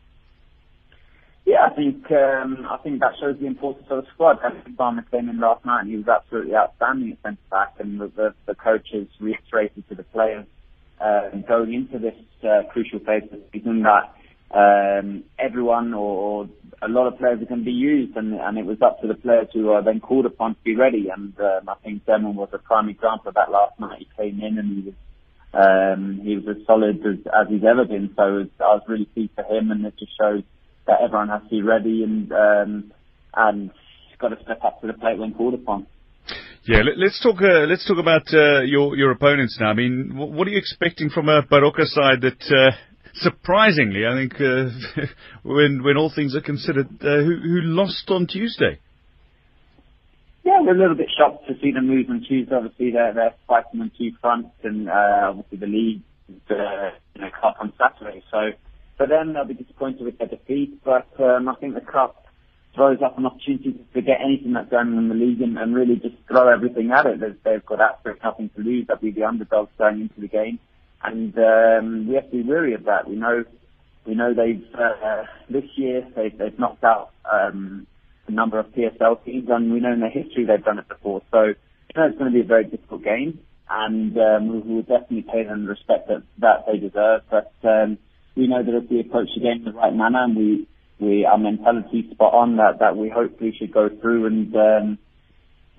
Yeah, 1.46 1.66
I 1.66 1.74
think 1.74 2.10
um, 2.12 2.66
I 2.70 2.76
think 2.76 3.00
that 3.00 3.12
shows 3.20 3.36
the 3.40 3.46
importance 3.46 3.86
of 3.90 4.04
the 4.04 4.10
squad. 4.14 4.38
Henry 4.42 4.60
Farmer 4.76 5.04
came 5.10 5.28
in 5.28 5.40
last 5.40 5.64
night 5.64 5.80
and 5.80 5.90
he 5.90 5.96
was 5.96 6.06
absolutely 6.06 6.54
outstanding 6.54 7.12
at 7.12 7.22
centre 7.22 7.40
back, 7.50 7.74
and 7.78 8.00
the, 8.00 8.06
the, 8.14 8.34
the 8.46 8.54
coaches 8.54 9.08
reiterated 9.18 9.82
to 9.88 9.94
the 9.96 10.04
players 10.04 10.46
uh, 11.00 11.30
going 11.48 11.74
into 11.74 11.98
this 11.98 12.14
uh, 12.44 12.62
crucial 12.70 13.00
phase 13.00 13.24
of 13.24 13.30
the 13.30 13.42
season 13.52 13.82
that 13.82 14.14
um, 14.52 15.24
everyone 15.38 15.94
or, 15.94 16.44
or 16.44 16.48
a 16.82 16.88
lot 16.88 17.06
of 17.06 17.18
players 17.18 17.38
going 17.48 17.60
to 17.60 17.64
be 17.64 17.72
used, 17.72 18.16
and, 18.16 18.34
and 18.34 18.58
it 18.58 18.66
was 18.66 18.80
up 18.82 19.00
to 19.00 19.06
the 19.06 19.14
players 19.14 19.48
who 19.52 19.70
are 19.70 19.82
then 19.82 20.00
called 20.00 20.26
upon 20.26 20.54
to 20.54 20.60
be 20.62 20.74
ready. 20.74 21.08
And 21.14 21.38
um, 21.38 21.68
I 21.68 21.74
think 21.84 22.06
Demon 22.06 22.34
was 22.34 22.48
a 22.52 22.58
prime 22.58 22.88
example 22.88 23.28
of 23.28 23.34
that 23.34 23.50
last 23.50 23.78
night. 23.78 23.98
He 23.98 24.08
came 24.16 24.40
in 24.40 24.58
and 24.58 24.76
he 24.76 24.82
was 24.90 24.94
um, 25.52 26.20
he 26.22 26.36
was 26.36 26.44
as 26.48 26.64
solid 26.64 27.04
as, 27.04 27.18
as 27.26 27.48
he's 27.48 27.64
ever 27.64 27.84
been. 27.84 28.10
So 28.16 28.22
was, 28.22 28.48
I 28.60 28.74
was 28.74 28.82
really 28.88 29.06
pleased 29.06 29.32
for 29.34 29.44
him, 29.44 29.70
and 29.70 29.84
it 29.84 29.94
just 29.98 30.12
shows 30.18 30.42
that 30.86 31.00
everyone 31.02 31.28
has 31.28 31.42
to 31.42 31.48
be 31.48 31.62
ready 31.62 32.02
and 32.04 32.32
um, 32.32 32.92
and 33.34 33.70
got 34.18 34.28
to 34.28 34.42
step 34.42 34.60
up 34.64 34.80
to 34.80 34.86
the 34.86 34.92
plate 34.92 35.18
when 35.18 35.34
called 35.34 35.54
upon. 35.54 35.86
Yeah, 36.64 36.82
let, 36.82 37.04
us 37.04 37.18
talk. 37.22 37.40
Uh, 37.42 37.66
let's 37.66 37.86
talk 37.88 37.98
about 37.98 38.22
uh, 38.32 38.60
your 38.62 38.96
your 38.96 39.10
opponents 39.10 39.58
now. 39.60 39.70
I 39.70 39.74
mean, 39.74 40.12
what 40.14 40.46
are 40.46 40.50
you 40.50 40.58
expecting 40.58 41.10
from 41.10 41.28
a 41.28 41.42
Baroka 41.42 41.84
side 41.84 42.20
that 42.20 42.42
uh, 42.48 42.76
surprisingly, 43.14 44.06
I 44.06 44.14
think, 44.14 44.34
uh, 44.40 45.04
when 45.42 45.82
when 45.82 45.96
all 45.96 46.10
things 46.14 46.34
are 46.34 46.40
considered, 46.40 46.88
uh, 47.00 47.22
who, 47.22 47.36
who 47.42 47.60
lost 47.62 48.10
on 48.10 48.26
Tuesday. 48.26 48.78
Yeah, 50.42 50.60
we're 50.62 50.74
a 50.74 50.78
little 50.78 50.96
bit 50.96 51.08
shocked 51.16 51.46
to 51.48 51.54
see 51.60 51.72
them 51.72 51.88
lose 51.88 52.06
on 52.08 52.24
Tuesday. 52.26 52.54
Obviously, 52.54 52.92
they're, 52.92 53.12
they're 53.12 53.34
fighting 53.46 53.80
on 53.80 53.90
two 53.96 54.10
fronts, 54.20 54.50
and 54.64 54.88
uh, 54.88 55.28
obviously 55.28 55.58
the 55.58 55.66
league, 55.66 56.02
the 56.48 56.90
you 57.14 57.20
know, 57.20 57.28
cup 57.40 57.56
on 57.60 57.72
Saturday. 57.76 58.22
So 58.30 58.52
for 58.96 59.06
them, 59.06 59.34
they'll 59.34 59.44
be 59.44 59.54
disappointed 59.54 60.02
with 60.02 60.18
their 60.18 60.28
defeat. 60.28 60.82
But 60.84 61.08
um, 61.18 61.48
I 61.48 61.54
think 61.56 61.74
the 61.74 61.80
cup 61.80 62.26
throws 62.74 62.98
up 63.04 63.18
an 63.18 63.26
opportunity 63.26 63.72
to 63.72 63.84
forget 63.92 64.18
anything 64.24 64.52
that's 64.52 64.70
going 64.70 64.88
on 64.88 64.98
in 64.98 65.08
the 65.08 65.14
league 65.14 65.40
and, 65.40 65.58
and 65.58 65.74
really 65.74 65.96
just 65.96 66.14
throw 66.28 66.48
everything 66.48 66.90
at 66.90 67.06
it. 67.06 67.20
They've, 67.20 67.36
they've 67.44 67.66
got 67.66 67.80
absolutely 67.80 68.20
nothing 68.24 68.50
to 68.56 68.62
lose. 68.62 68.86
They'll 68.86 68.98
be 68.98 69.10
the 69.10 69.24
underdogs 69.24 69.70
going 69.78 70.00
into 70.02 70.20
the 70.20 70.28
game, 70.28 70.58
and 71.02 71.36
um, 71.38 72.08
we 72.08 72.14
have 72.14 72.30
to 72.30 72.30
be 72.30 72.42
wary 72.42 72.74
of 72.74 72.84
that. 72.84 73.08
We 73.08 73.16
know 73.16 73.44
we 74.06 74.14
know 74.14 74.34
they've 74.34 74.64
uh, 74.74 75.24
this 75.48 75.64
year 75.76 76.06
they've, 76.14 76.36
they've 76.36 76.58
knocked 76.58 76.84
out 76.84 77.10
um, 77.30 77.86
a 78.26 78.32
number 78.32 78.58
of 78.58 78.66
PSL 78.66 79.24
teams, 79.24 79.48
and 79.50 79.72
we 79.72 79.80
know 79.80 79.92
in 79.92 80.00
their 80.00 80.10
history 80.10 80.44
they've 80.44 80.64
done 80.64 80.78
it 80.78 80.88
before. 80.88 81.22
So 81.30 81.42
you 81.44 81.94
know 81.96 82.06
it's 82.06 82.18
going 82.18 82.32
to 82.32 82.34
be 82.34 82.44
a 82.44 82.48
very 82.48 82.64
difficult 82.64 83.02
game, 83.02 83.40
and 83.68 84.16
um, 84.18 84.66
we 84.66 84.74
will 84.74 84.82
definitely 84.82 85.22
pay 85.22 85.44
them 85.44 85.64
the 85.64 85.70
respect 85.70 86.08
that 86.08 86.22
that 86.38 86.66
they 86.66 86.78
deserve. 86.78 87.22
But 87.30 87.52
um, 87.64 87.98
we 88.36 88.46
know 88.46 88.62
that 88.62 88.74
if 88.74 88.90
we 88.90 89.00
approach 89.00 89.28
the 89.34 89.40
game 89.40 89.58
in 89.58 89.64
the 89.64 89.72
right 89.72 89.94
manner 89.94 90.24
and 90.24 90.36
we 90.36 90.68
we 90.98 91.24
our 91.24 91.38
mentality 91.38 92.08
spot 92.10 92.34
on 92.34 92.56
that 92.56 92.78
that 92.80 92.96
we 92.96 93.08
hopefully 93.08 93.54
should 93.58 93.72
go 93.72 93.88
through 93.88 94.26
and 94.26 94.54
um, 94.54 94.98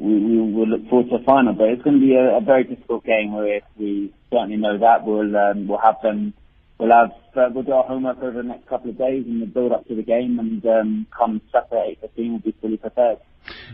we, 0.01 0.17
we 0.17 0.51
will 0.51 0.67
look 0.67 0.89
forward 0.89 1.10
to 1.10 1.15
a 1.15 1.24
final. 1.24 1.53
But 1.53 1.70
it's 1.70 1.84
going 1.84 2.00
to 2.00 2.05
be 2.05 2.15
a, 2.15 2.38
a 2.38 2.41
very 2.41 2.63
difficult 2.63 3.05
game. 3.05 3.34
Where 3.34 3.62
we 3.77 4.13
certainly 4.31 4.58
know 4.58 4.77
that 4.79 5.05
we'll 5.05 5.36
um, 5.38 5.67
we'll 5.67 5.79
have 5.79 6.01
them 6.01 6.34
we'll 6.81 6.91
have 6.91 7.12
uh, 7.38 7.50
we'll 7.53 7.63
do 7.63 7.72
our 7.72 7.84
homework 7.84 8.17
over 8.17 8.41
the 8.41 8.48
next 8.48 8.67
couple 8.67 8.89
of 8.89 8.98
days 8.98 9.25
and 9.27 9.41
the 9.41 9.46
build 9.46 9.72
up 9.72 9.88
to 9.88 9.96
the 9.96 10.01
game 10.01 10.39
and 10.39 10.65
um, 10.65 11.08
come 11.15 11.39
Saturday 11.51 11.91
eight 11.91 12.01
fifteen 12.01 12.31
we'll 12.31 12.51
be 12.51 12.58
fully 12.60 12.77
prepared. 12.77 13.20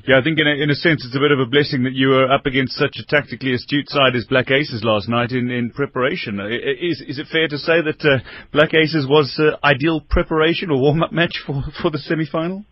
Yeah, 0.08 0.20
I 0.20 0.24
think 0.24 0.40
in 0.40 0.48
a, 0.48 0.64
in 0.64 0.70
a 0.70 0.76
sense 0.76 1.06
it's 1.06 1.16
a 1.16 1.20
bit 1.20 1.32
of 1.32 1.40
a 1.40 1.46
blessing 1.46 1.84
that 1.84 1.94
you 1.94 2.10
were 2.10 2.32
up 2.32 2.46
against 2.46 2.74
such 2.74 2.98
a 3.00 3.06
tactically 3.06 3.54
astute 3.54 3.90
side 3.90 4.16
as 4.16 4.26
Black 4.26 4.50
Aces 4.52 4.84
last 4.84 5.10
night 5.10 5.32
in, 5.32 5.50
in 5.50 5.72
preparation. 5.72 6.40
Is 6.40 7.04
is 7.08 7.20
it 7.20 7.28
fair 7.32 7.48
to 7.48 7.58
say 7.58 7.82
that 7.82 8.04
uh, 8.04 8.20
Black 8.52 8.74
Aces 8.74 9.08
was 9.08 9.40
uh, 9.40 9.58
ideal 9.66 10.02
preparation 10.02 10.72
or 10.72 10.80
warm 10.80 11.02
up 11.02 11.12
match 11.12 11.44
for 11.46 11.64
for 11.82 11.90
the 11.90 11.98
semi 11.98 12.26
final? 12.26 12.64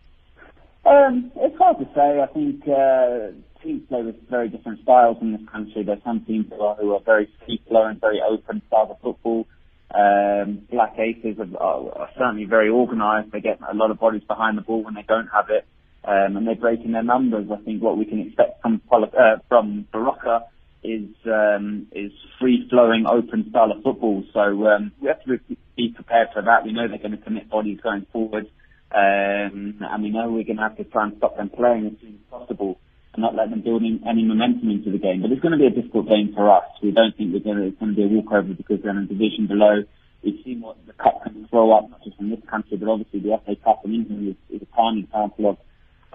Um, 0.84 1.32
it's 1.36 1.58
hard 1.58 1.78
to 1.78 1.84
say. 1.94 2.20
I 2.20 2.26
think 2.32 2.62
uh, 2.68 3.34
teams 3.66 3.82
play 3.88 4.02
with 4.02 4.16
very 4.30 4.48
different 4.48 4.80
styles 4.82 5.18
in 5.20 5.32
this 5.32 5.40
country. 5.50 5.82
There's 5.82 6.02
some 6.04 6.24
teams 6.24 6.46
who 6.50 6.60
are, 6.60 6.76
who 6.76 6.94
are 6.94 7.00
very 7.00 7.28
free 7.44 7.60
flowing, 7.68 7.98
very 8.00 8.20
open 8.22 8.62
style 8.68 8.88
of 8.90 9.00
football. 9.00 9.46
Um, 9.92 10.62
Black 10.70 10.98
Aces 10.98 11.38
are, 11.38 11.60
are, 11.60 12.10
certainly 12.16 12.44
very 12.44 12.68
organised. 12.68 13.32
They 13.32 13.40
get 13.40 13.58
a 13.68 13.74
lot 13.74 13.90
of 13.90 13.98
bodies 13.98 14.22
behind 14.26 14.56
the 14.56 14.62
ball 14.62 14.82
when 14.84 14.94
they 14.94 15.04
don't 15.06 15.28
have 15.28 15.50
it, 15.50 15.66
um, 16.04 16.36
and 16.36 16.46
they're 16.46 16.54
breaking 16.54 16.92
their 16.92 17.02
numbers. 17.02 17.48
I 17.52 17.62
think 17.64 17.82
what 17.82 17.96
we 17.96 18.04
can 18.04 18.20
expect 18.20 18.62
from 18.62 18.80
uh, 18.92 19.36
from 19.48 19.86
Baroka 19.92 20.42
is 20.82 21.08
um, 21.26 21.86
is 21.92 22.12
free 22.40 22.66
flowing, 22.68 23.06
open 23.06 23.46
style 23.50 23.72
of 23.72 23.82
football. 23.82 24.24
So 24.32 24.66
um, 24.66 24.92
we 25.00 25.08
have 25.08 25.22
to 25.24 25.38
be 25.76 25.90
prepared 25.94 26.28
for 26.32 26.42
that. 26.42 26.64
We 26.64 26.72
know 26.72 26.88
they're 26.88 26.98
going 26.98 27.12
to 27.12 27.18
commit 27.18 27.48
bodies 27.48 27.78
going 27.82 28.06
forward. 28.12 28.48
Um, 28.92 29.78
and 29.80 30.02
we 30.02 30.10
know 30.10 30.30
we're 30.30 30.44
going 30.44 30.56
to 30.56 30.62
have 30.62 30.76
to 30.76 30.84
try 30.84 31.04
and 31.04 31.16
stop 31.18 31.36
them 31.36 31.50
playing 31.50 31.86
as 31.86 32.00
soon 32.00 32.14
as 32.14 32.30
possible 32.30 32.78
and 33.16 33.22
not 33.24 33.34
let 33.34 33.50
them 33.50 33.62
build 33.64 33.82
any 33.82 34.22
momentum 34.24 34.70
into 34.70 34.92
the 34.92 34.98
game. 34.98 35.22
But 35.22 35.32
it's 35.32 35.40
going 35.40 35.56
to 35.56 35.58
be 35.58 35.66
a 35.66 35.74
difficult 35.74 36.08
game 36.08 36.32
for 36.36 36.52
us. 36.52 36.68
We 36.82 36.92
don't 36.92 37.16
think 37.16 37.32
we're 37.32 37.40
going 37.40 37.56
to, 37.56 37.66
it's 37.66 37.80
going 37.80 37.96
to 37.96 37.96
be 37.96 38.04
a 38.04 38.12
walkover 38.12 38.52
because 38.52 38.84
they're 38.84 38.92
in 38.92 39.04
a 39.04 39.06
division 39.06 39.48
below. 39.48 39.84
We've 40.22 40.38
seen 40.44 40.60
what 40.60 40.76
the 40.86 40.92
cup 40.92 41.22
can 41.24 41.48
throw 41.48 41.72
up, 41.72 41.88
not 41.90 42.04
just 42.04 42.20
in 42.20 42.30
this 42.30 42.44
country, 42.48 42.76
but 42.76 42.88
obviously 42.88 43.20
the 43.20 43.40
FA 43.44 43.56
Cup 43.56 43.82
in 43.84 43.94
England 43.94 44.36
is, 44.36 44.56
is 44.56 44.62
a 44.62 44.66
prime 44.74 44.98
example 44.98 45.50
of, 45.50 45.56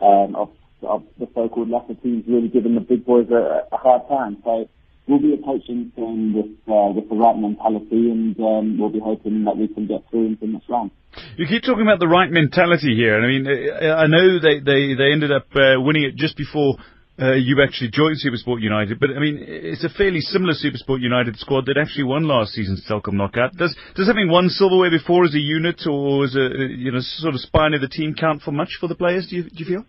um, 0.02 0.36
of, 0.36 0.50
of 0.84 1.04
the 1.18 1.28
so-called 1.34 1.70
lesser 1.70 1.96
teams 1.96 2.26
really 2.28 2.48
giving 2.48 2.76
the 2.76 2.82
big 2.82 3.06
boys 3.06 3.30
a, 3.32 3.66
a 3.72 3.78
hard 3.78 4.08
time. 4.08 4.38
So 4.44 4.70
we'll 5.12 5.20
be 5.20 5.34
approaching 5.34 5.92
this 5.92 6.04
with, 6.34 6.56
uh, 6.72 6.88
with 6.96 7.10
the 7.10 7.16
right 7.16 7.36
mentality 7.36 8.10
and 8.10 8.40
um, 8.40 8.80
we'll 8.80 8.90
be 8.90 9.04
hoping 9.04 9.44
that 9.44 9.58
we 9.58 9.68
can 9.68 9.86
get 9.86 10.00
through 10.10 10.28
into 10.28 10.48
next 10.48 10.70
round. 10.70 10.92
You 11.36 11.46
keep 11.46 11.64
talking 11.64 11.82
about 11.84 12.00
the 12.00 12.08
right 12.08 12.32
mentality 12.32 12.96
here, 12.96 13.20
I 13.20 13.28
mean, 13.28 13.44
I 13.46 14.08
know 14.08 14.40
they 14.40 14.64
they 14.64 14.96
they 14.96 15.12
ended 15.12 15.32
up 15.32 15.48
uh, 15.54 15.76
winning 15.84 16.04
it 16.04 16.16
just 16.16 16.38
before. 16.38 16.76
Uh, 17.20 17.34
you 17.34 17.62
actually 17.62 17.92
joined 17.92 18.18
Supersport 18.18 18.62
United, 18.62 18.98
but 18.98 19.10
I 19.12 19.20
mean, 19.20 19.38
it's 19.46 19.84
a 19.84 19.90
fairly 19.90 20.22
similar 20.22 20.54
Supersport 20.54 21.02
United 21.02 21.38
squad 21.38 21.66
that 21.68 21.78
actually 21.78 22.06
won 22.06 22.24
last 22.24 22.54
season's 22.54 22.84
Telkom 22.90 23.14
knockout. 23.14 23.56
Does 23.58 23.76
does 23.96 24.08
having 24.08 24.32
won 24.32 24.48
silverware 24.48 24.90
before 24.90 25.26
as 25.26 25.36
a 25.36 25.40
unit 25.40 25.82
or 25.86 26.24
as 26.24 26.36
a 26.36 26.48
you 26.58 26.92
know 26.92 27.00
sort 27.02 27.36
of 27.36 27.42
spine 27.42 27.74
of 27.74 27.82
the 27.82 27.90
team 27.90 28.16
count 28.18 28.42
for 28.42 28.52
much 28.52 28.78
for 28.80 28.88
the 28.88 28.96
players? 28.96 29.28
Do 29.30 29.36
you 29.36 29.44
do 29.44 29.58
you 29.58 29.66
feel? 29.66 29.86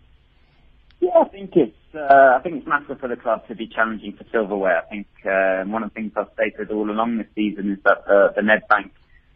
Yeah, 1.03 1.19
I 1.19 1.27
think 1.27 1.51
it's 1.57 1.75
uh, 1.93 2.37
I 2.37 2.39
think 2.41 2.55
it's 2.55 2.67
massive 2.67 2.97
for 3.01 3.09
the 3.09 3.17
club 3.17 3.45
to 3.49 3.55
be 3.55 3.67
challenging 3.67 4.13
for 4.13 4.23
silverware. 4.31 4.77
I 4.77 4.89
think 4.89 5.07
uh, 5.25 5.67
one 5.69 5.83
of 5.83 5.89
the 5.89 5.95
things 5.95 6.13
I've 6.15 6.31
stated 6.33 6.71
all 6.71 6.89
along 6.89 7.17
this 7.17 7.27
season 7.35 7.73
is 7.73 7.79
that 7.83 8.07
uh, 8.07 8.31
the 8.31 8.41
Nedbank 8.41 8.91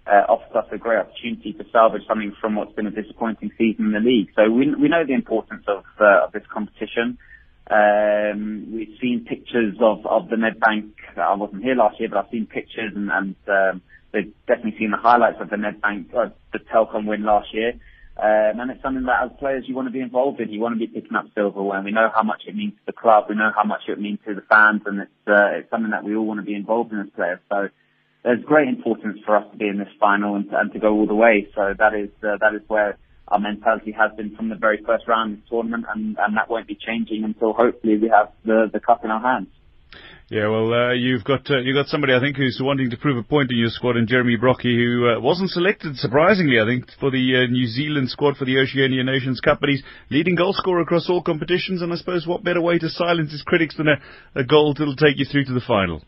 uh, 0.08 0.32
offers 0.32 0.56
us 0.56 0.66
a 0.72 0.78
great 0.78 1.00
opportunity 1.00 1.52
to 1.52 1.66
salvage 1.74 2.04
something 2.08 2.34
from 2.40 2.56
what's 2.56 2.72
been 2.72 2.88
a 2.88 2.92
disappointing 2.92 3.52
season 3.58 3.88
in 3.88 3.92
the 3.92 4.00
league. 4.00 4.30
So 4.34 4.50
we, 4.50 4.74
we 4.76 4.88
know 4.88 5.06
the 5.06 5.14
importance 5.14 5.66
of, 5.68 5.84
uh, 6.00 6.24
of 6.24 6.32
this 6.32 6.44
competition. 6.50 7.18
Um, 7.70 8.72
we've 8.72 8.96
seen 9.02 9.26
pictures 9.28 9.76
of, 9.82 10.06
of 10.06 10.30
the 10.30 10.38
Nedbank. 10.38 10.92
I 11.18 11.36
wasn't 11.36 11.64
here 11.64 11.76
last 11.76 12.00
year, 12.00 12.08
but 12.08 12.20
I've 12.20 12.32
seen 12.32 12.46
pictures 12.46 12.94
and, 12.96 13.12
and 13.12 13.36
um, 13.50 13.82
they've 14.14 14.32
definitely 14.48 14.80
seen 14.80 14.92
the 14.92 14.98
highlights 14.98 15.42
of 15.42 15.50
the 15.50 15.58
Nedbank, 15.58 16.16
uh, 16.16 16.30
the 16.54 16.60
Telkom 16.60 17.08
win 17.08 17.26
last 17.26 17.54
year. 17.54 17.74
Um, 18.18 18.60
and 18.60 18.72
it's 18.72 18.82
something 18.82 19.06
that 19.06 19.26
as 19.26 19.32
players 19.38 19.66
you 19.68 19.76
want 19.76 19.88
to 19.88 19.92
be 19.92 20.02
involved 20.02 20.40
in. 20.40 20.50
You 20.50 20.60
want 20.60 20.74
to 20.74 20.80
be 20.80 20.88
picking 20.88 21.16
up 21.16 21.26
silverware. 21.36 21.82
We 21.84 21.92
know 21.92 22.10
how 22.14 22.24
much 22.24 22.44
it 22.48 22.56
means 22.56 22.74
to 22.74 22.86
the 22.88 22.94
club. 22.94 23.26
We 23.30 23.36
know 23.36 23.52
how 23.56 23.64
much 23.64 23.82
it 23.88 24.00
means 24.00 24.20
to 24.26 24.34
the 24.34 24.42
fans, 24.42 24.82
and 24.86 25.02
it's 25.02 25.28
uh, 25.28 25.60
it's 25.62 25.70
something 25.70 25.92
that 25.92 26.04
we 26.04 26.16
all 26.16 26.26
want 26.26 26.40
to 26.40 26.46
be 26.46 26.56
involved 26.56 26.92
in 26.92 27.00
as 27.00 27.10
players. 27.16 27.40
So 27.50 27.70
there's 28.24 28.44
great 28.44 28.70
importance 28.70 29.20
for 29.24 29.38
us 29.38 29.46
to 29.52 29.58
be 29.58 29.68
in 29.68 29.78
this 29.78 29.94
final 30.00 30.36
and, 30.36 30.50
and 30.52 30.74
to 30.74 30.80
go 30.80 30.94
all 30.94 31.06
the 31.06 31.16
way. 31.16 31.48
So 31.54 31.76
that 31.78 31.94
is 31.94 32.10
uh, 32.24 32.38
that 32.42 32.56
is 32.56 32.62
where 32.68 32.98
our 33.28 33.40
mentality 33.40 33.92
has 33.92 34.12
been 34.18 34.36
from 34.36 34.50
the 34.50 34.56
very 34.56 34.82
first 34.84 35.08
round 35.08 35.34
of 35.34 35.40
the 35.44 35.50
tournament, 35.50 35.86
and, 35.94 36.18
and 36.18 36.38
that 36.38 36.50
won't 36.50 36.68
be 36.68 36.76
changing 36.76 37.24
until 37.24 37.54
hopefully 37.54 37.98
we 37.98 38.10
have 38.10 38.32
the, 38.46 38.70
the 38.72 38.80
cup 38.80 39.04
in 39.04 39.12
our 39.12 39.22
hands. 39.22 39.50
Yeah, 40.30 40.50
well, 40.50 40.74
uh, 40.74 40.92
you've 40.92 41.24
got 41.24 41.50
uh, 41.50 41.60
you've 41.60 41.76
got 41.76 41.88
somebody 41.88 42.14
I 42.14 42.20
think 42.20 42.36
who's 42.36 42.60
wanting 42.62 42.90
to 42.90 42.98
prove 42.98 43.16
a 43.16 43.24
point 43.24 43.50
in 43.50 43.58
your 43.58 43.70
squad, 43.70 43.96
and 43.96 44.10
Jeremy 44.10 44.36
Brockie, 44.36 44.76
who 44.76 45.08
uh, 45.08 45.22
wasn't 45.22 45.52
selected 45.52 45.96
surprisingly, 45.96 46.60
I 46.60 46.66
think, 46.66 46.84
for 47.00 47.10
the 47.10 47.46
uh, 47.48 47.50
New 47.50 47.66
Zealand 47.66 48.10
squad 48.10 48.36
for 48.36 48.44
the 48.44 48.60
Oceania 48.60 49.06
Nations 49.06 49.40
Cup, 49.40 49.62
but 49.62 49.70
he's 49.70 49.84
leading 50.10 50.36
goal 50.36 50.52
scorer 50.52 50.82
across 50.82 51.10
all 51.10 51.24
competitions, 51.24 51.82
and 51.82 51.94
I 51.94 51.96
suppose 51.96 52.28
what 52.28 52.44
better 52.44 52.60
way 52.60 52.78
to 52.78 52.90
silence 52.90 53.32
his 53.32 53.42
critics 53.42 53.78
than 53.78 53.88
a, 53.88 54.42
a 54.42 54.44
goal 54.44 54.74
that'll 54.78 54.98
take 54.98 55.18
you 55.18 55.24
through 55.24 55.46
to 55.46 55.54
the 55.54 55.64
final. 55.66 56.04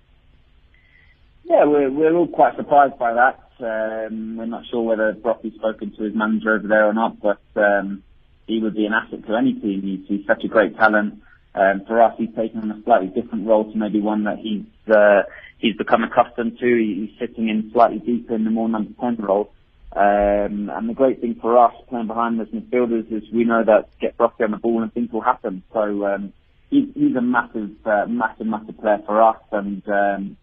Yeah, 1.45 1.63
we're, 1.63 1.89
we're 1.89 2.13
all 2.13 2.27
quite 2.27 2.57
surprised 2.57 2.99
by 2.99 3.13
that. 3.13 3.39
Um, 3.61 4.35
we're 4.35 4.47
not 4.47 4.63
sure 4.69 4.83
whether 4.83 5.13
Brockie's 5.13 5.55
spoken 5.55 5.93
to 5.95 6.03
his 6.03 6.13
manager 6.13 6.55
over 6.55 6.67
there 6.67 6.89
or 6.89 6.93
not, 6.93 7.21
but 7.21 7.39
um, 7.55 8.03
he 8.47 8.59
would 8.59 8.75
be 8.75 8.85
an 8.85 8.91
asset 8.91 9.25
to 9.27 9.35
any 9.37 9.53
team. 9.53 9.81
He's, 9.81 10.07
he's 10.09 10.27
such 10.27 10.43
a 10.43 10.49
great 10.49 10.75
talent. 10.75 11.21
Um, 11.59 11.83
for 11.85 12.01
us, 12.01 12.13
he's 12.17 12.33
taken 12.35 12.61
on 12.61 12.71
a 12.71 12.81
slightly 12.83 13.07
different 13.07 13.45
role 13.45 13.69
to 13.69 13.77
maybe 13.77 13.99
one 13.99 14.23
that 14.23 14.37
he's 14.37 14.63
uh, 14.89 15.23
he's 15.57 15.75
become 15.75 16.05
accustomed 16.05 16.57
to. 16.59 16.65
He's 16.65 17.11
sitting 17.19 17.49
in 17.49 17.69
slightly 17.73 17.99
deeper 17.99 18.33
in 18.33 18.45
the 18.45 18.49
more 18.49 18.69
number 18.69 18.91
10 18.99 19.17
role. 19.17 19.51
Um, 19.91 20.71
and 20.73 20.87
the 20.87 20.93
great 20.93 21.19
thing 21.19 21.35
for 21.41 21.57
us 21.57 21.73
playing 21.89 22.07
behind 22.07 22.39
those 22.39 22.47
midfielders 22.49 23.11
is 23.11 23.29
we 23.33 23.43
know 23.43 23.63
that 23.65 23.89
get 23.99 24.17
Brockie 24.17 24.45
on 24.45 24.51
the 24.51 24.57
ball 24.57 24.83
and 24.83 24.93
things 24.93 25.11
will 25.11 25.21
happen. 25.21 25.63
So 25.73 26.05
um, 26.05 26.31
he's, 26.69 26.87
he's 26.95 27.15
a 27.17 27.21
massive, 27.21 27.71
uh, 27.85 28.05
massive, 28.07 28.47
massive 28.47 28.79
player 28.79 28.99
for 29.05 29.21
us. 29.21 29.41
And 29.51 29.83
um, 29.89 30.37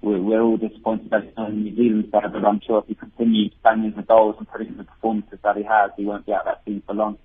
we're, 0.00 0.22
we're 0.22 0.40
all 0.40 0.56
disappointed 0.56 1.10
that 1.10 1.24
he's 1.24 1.36
not 1.36 1.52
New 1.52 1.76
Zealand 1.76 2.08
side, 2.12 2.32
but 2.32 2.44
I'm 2.46 2.60
sure 2.66 2.78
if 2.78 2.86
he 2.86 2.94
continues 2.94 3.52
banging 3.62 3.92
the 3.94 4.02
goals 4.02 4.36
and 4.38 4.48
putting 4.48 4.68
in 4.68 4.78
the 4.78 4.84
performances 4.84 5.38
that 5.42 5.56
he 5.56 5.64
has, 5.64 5.90
he 5.98 6.06
won't 6.06 6.24
be 6.24 6.32
out 6.32 6.46
that 6.46 6.64
team 6.64 6.82
for 6.86 6.94
long. 6.94 7.18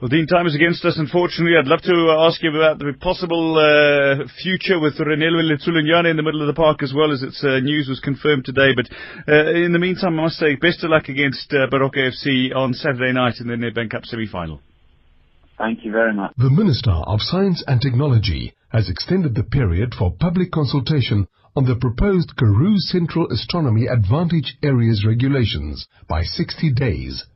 Well, 0.00 0.08
Dean, 0.08 0.26
time 0.26 0.46
is 0.46 0.54
against 0.54 0.84
us, 0.84 0.98
unfortunately. 0.98 1.56
I'd 1.58 1.66
love 1.66 1.82
to 1.82 2.08
uh, 2.10 2.26
ask 2.26 2.42
you 2.42 2.50
about 2.50 2.78
the 2.78 2.92
possible 3.00 3.56
uh, 3.56 4.26
future 4.42 4.80
with 4.80 4.98
Reneilwe 4.98 5.42
Letsholonyane 5.46 6.10
in 6.10 6.16
the 6.16 6.22
middle 6.22 6.40
of 6.40 6.48
the 6.48 6.58
park 6.58 6.82
as 6.82 6.92
well 6.94 7.12
as 7.12 7.22
its 7.22 7.42
uh, 7.44 7.60
news 7.60 7.88
was 7.88 8.00
confirmed 8.00 8.44
today. 8.44 8.74
But 8.74 8.90
uh, 9.26 9.52
in 9.52 9.72
the 9.72 9.78
meantime, 9.78 10.18
I 10.18 10.22
must 10.24 10.36
say, 10.36 10.56
best 10.56 10.82
of 10.84 10.90
luck 10.90 11.08
against 11.08 11.52
uh, 11.52 11.66
Baroka 11.70 11.98
FC 11.98 12.54
on 12.54 12.74
Saturday 12.74 13.12
night 13.12 13.34
in 13.40 13.46
the 13.46 13.54
Nedbank 13.54 13.90
Cup 13.90 14.04
semi-final. 14.04 14.60
Thank 15.58 15.84
you 15.84 15.92
very 15.92 16.12
much. 16.12 16.32
The 16.36 16.50
Minister 16.50 16.90
of 16.90 17.20
Science 17.20 17.62
and 17.66 17.80
Technology 17.80 18.54
has 18.70 18.88
extended 18.88 19.34
the 19.34 19.44
period 19.44 19.94
for 19.96 20.12
public 20.18 20.50
consultation 20.50 21.28
on 21.54 21.66
the 21.66 21.76
proposed 21.76 22.34
Karoo 22.36 22.78
Central 22.78 23.30
Astronomy 23.30 23.86
Advantage 23.86 24.56
Areas 24.62 25.04
regulations 25.06 25.86
by 26.08 26.22
60 26.22 26.72
days. 26.72 27.26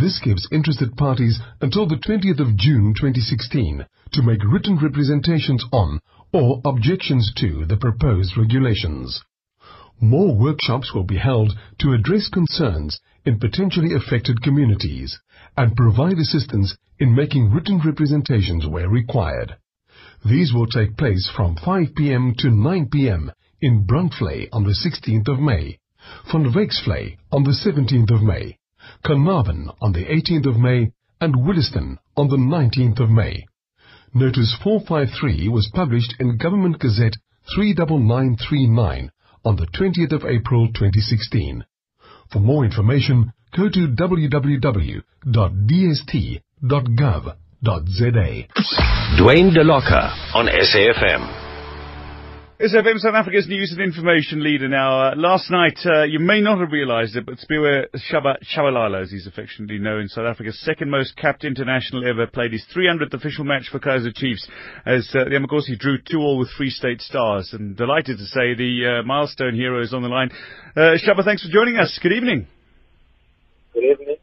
This 0.00 0.18
gives 0.18 0.48
interested 0.50 0.96
parties 0.96 1.40
until 1.60 1.86
the 1.86 1.96
20th 1.96 2.40
of 2.40 2.56
June 2.56 2.94
2016 2.94 3.84
to 4.12 4.22
make 4.22 4.42
written 4.42 4.78
representations 4.78 5.62
on 5.72 6.00
or 6.32 6.62
objections 6.64 7.30
to 7.36 7.66
the 7.66 7.76
proposed 7.76 8.34
regulations. 8.34 9.22
More 10.00 10.34
workshops 10.34 10.94
will 10.94 11.04
be 11.04 11.18
held 11.18 11.52
to 11.80 11.92
address 11.92 12.30
concerns 12.30 12.98
in 13.26 13.38
potentially 13.38 13.92
affected 13.92 14.40
communities 14.40 15.18
and 15.58 15.76
provide 15.76 16.18
assistance 16.18 16.78
in 16.98 17.14
making 17.14 17.50
written 17.50 17.78
representations 17.84 18.66
where 18.66 18.88
required. 18.88 19.56
These 20.24 20.54
will 20.54 20.66
take 20.66 20.96
place 20.96 21.28
from 21.28 21.56
5 21.56 21.94
p.m. 21.94 22.34
to 22.38 22.48
9 22.48 22.88
p.m. 22.88 23.32
in 23.60 23.84
Brandvlei 23.84 24.48
on 24.50 24.64
the 24.64 24.70
16th 24.70 25.28
of 25.28 25.40
May, 25.40 25.78
Van 26.32 26.50
Wyksvlei 26.50 27.18
on 27.30 27.44
the 27.44 27.50
17th 27.50 28.10
of 28.10 28.22
May, 28.22 28.56
Carnarvon 29.04 29.70
on 29.80 29.92
the 29.92 30.04
18th 30.04 30.46
of 30.46 30.56
May, 30.58 30.92
and 31.20 31.46
Williston 31.46 31.98
on 32.16 32.28
the 32.28 32.36
19th 32.36 33.00
of 33.00 33.10
May. 33.10 33.46
Notice 34.14 34.56
453 34.62 35.48
was 35.48 35.70
published 35.74 36.14
in 36.18 36.36
Government 36.36 36.78
Gazette 36.78 37.16
39939 37.54 39.10
on 39.44 39.56
the 39.56 39.66
20th 39.66 40.12
of 40.12 40.24
April 40.24 40.66
2016. 40.68 41.64
For 42.32 42.40
more 42.40 42.64
information, 42.64 43.32
go 43.56 43.68
to 43.68 43.88
www.dst.gov.za. 43.88 45.00
Dwayne 49.18 49.50
DeLocca 49.52 50.34
on 50.34 50.46
SAFM. 50.46 51.39
SAFM 52.60 52.98
South 52.98 53.14
Africa's 53.14 53.48
news 53.48 53.72
and 53.72 53.80
information 53.80 54.44
leader 54.44 54.68
now. 54.68 55.00
Uh, 55.00 55.14
last 55.16 55.50
night, 55.50 55.78
uh, 55.86 56.02
you 56.02 56.18
may 56.18 56.42
not 56.42 56.60
have 56.60 56.72
realised 56.72 57.16
it, 57.16 57.24
but 57.24 57.38
Shaba, 57.38 58.36
Tshabalala, 58.54 59.00
as 59.00 59.10
he's 59.10 59.26
affectionately 59.26 59.78
known, 59.78 60.08
South 60.08 60.26
Africa's 60.26 60.60
second 60.60 60.90
most 60.90 61.16
capped 61.16 61.42
international 61.42 62.06
ever, 62.06 62.26
played 62.26 62.52
his 62.52 62.62
300th 62.76 63.14
official 63.14 63.44
match 63.44 63.70
for 63.72 63.78
Kaizer 63.78 64.14
Chiefs 64.14 64.46
as 64.84 65.10
uh, 65.14 65.24
the 65.24 65.36
Amakhosi 65.36 65.78
drew 65.78 65.96
2-all 66.02 66.36
with 66.38 66.50
Free 66.50 66.68
State 66.68 67.00
Stars. 67.00 67.48
And 67.54 67.78
delighted 67.78 68.18
to 68.18 68.26
say 68.26 68.52
the 68.52 69.00
uh, 69.00 69.06
milestone 69.06 69.54
hero 69.54 69.80
is 69.82 69.94
on 69.94 70.02
the 70.02 70.10
line. 70.10 70.28
Uh, 70.76 71.00
Shaba, 71.02 71.24
thanks 71.24 71.42
for 71.42 71.50
joining 71.50 71.78
us. 71.78 71.98
Good 72.02 72.12
evening. 72.12 72.46
Good 73.72 73.84
evening. 73.84 74.16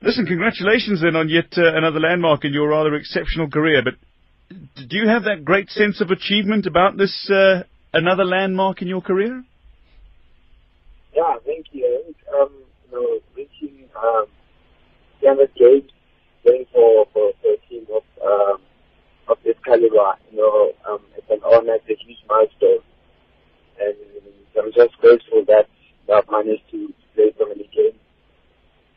Listen, 0.00 0.24
congratulations 0.24 1.02
then 1.02 1.14
on 1.14 1.28
yet 1.28 1.52
uh, 1.58 1.76
another 1.76 2.00
landmark 2.00 2.46
in 2.46 2.54
your 2.54 2.70
rather 2.70 2.94
exceptional 2.94 3.50
career, 3.50 3.82
but 3.84 3.96
do 4.50 4.96
you 4.96 5.08
have 5.08 5.24
that 5.24 5.44
great 5.44 5.70
sense 5.70 6.00
of 6.00 6.10
achievement 6.10 6.66
about 6.66 6.96
this 6.96 7.30
uh, 7.30 7.62
another 7.92 8.24
landmark 8.24 8.82
in 8.82 8.88
your 8.88 9.00
career? 9.00 9.42
Yeah, 11.14 11.36
thank 11.46 11.66
you. 11.72 12.14
Um, 12.38 12.50
you 12.90 12.92
know, 12.92 13.18
reaching 13.36 13.88
um, 13.96 14.26
Canvas 15.22 15.48
Games, 15.56 15.90
playing 16.42 16.66
for, 16.72 17.06
for, 17.12 17.32
for 17.40 17.52
a 17.52 17.68
team 17.68 17.86
of 17.94 18.02
um, 18.22 18.60
of 19.28 19.38
this 19.44 19.56
caliber, 19.64 20.18
you 20.30 20.38
know, 20.38 20.72
um, 20.88 21.00
it's 21.16 21.30
an 21.30 21.40
honor, 21.44 21.74
it's 21.74 21.88
a 21.88 22.04
huge 22.04 22.18
milestone, 22.28 22.84
and 23.80 23.96
I'm 24.58 24.72
just 24.72 24.98
grateful 24.98 25.44
that 25.46 25.66
I've 26.12 26.30
managed 26.30 26.68
to 26.72 26.92
play 27.14 27.32
so 27.38 27.46
many 27.46 27.68
games. 27.74 27.98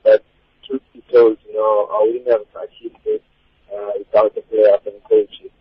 But 0.03 0.23
truth 0.67 0.81
be 0.93 1.03
told, 1.11 1.37
you 1.47 1.53
know, 1.53 1.87
I 1.91 2.03
wouldn't 2.03 2.27
have 2.27 2.63
achieved 2.63 2.97
this 3.05 3.21
uh, 3.73 3.91
without 3.97 4.35
the 4.35 4.41
players 4.41 4.81
and 4.85 5.03
coaches. 5.03 5.51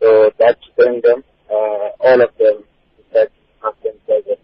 So 0.00 0.30
that's 0.38 0.60
bring 0.76 1.00
them, 1.02 1.24
uh, 1.50 1.88
all 2.00 2.22
of 2.22 2.30
them, 2.38 2.64
that 3.12 3.30
have 3.62 3.80
been 3.82 3.98
present. 4.06 4.38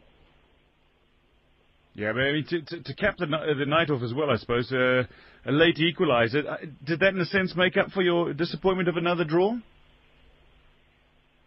Yeah, 1.95 2.12
but 2.12 2.23
I 2.23 2.33
mean, 2.33 2.47
to, 2.49 2.62
to, 2.62 2.83
to 2.83 2.95
cap 2.95 3.19
the, 3.19 3.27
the 3.27 3.67
night 3.67 3.91
off 3.91 4.03
as 4.03 4.15
well, 4.15 4.31
I 4.31 4.37
suppose, 4.37 4.73
uh, 4.73 5.05
a 5.45 5.53
late 5.53 5.77
equaliser, 5.77 6.49
uh, 6.49 6.57
did 6.85 7.01
that 7.01 7.15
in 7.15 7.21
a 7.21 7.27
sense 7.27 7.55
make 7.55 7.77
up 7.77 7.91
for 7.91 8.03
your 8.03 8.33
disappointment 8.33 8.89
of 8.89 8.97
another 8.97 9.25
draw? 9.25 9.57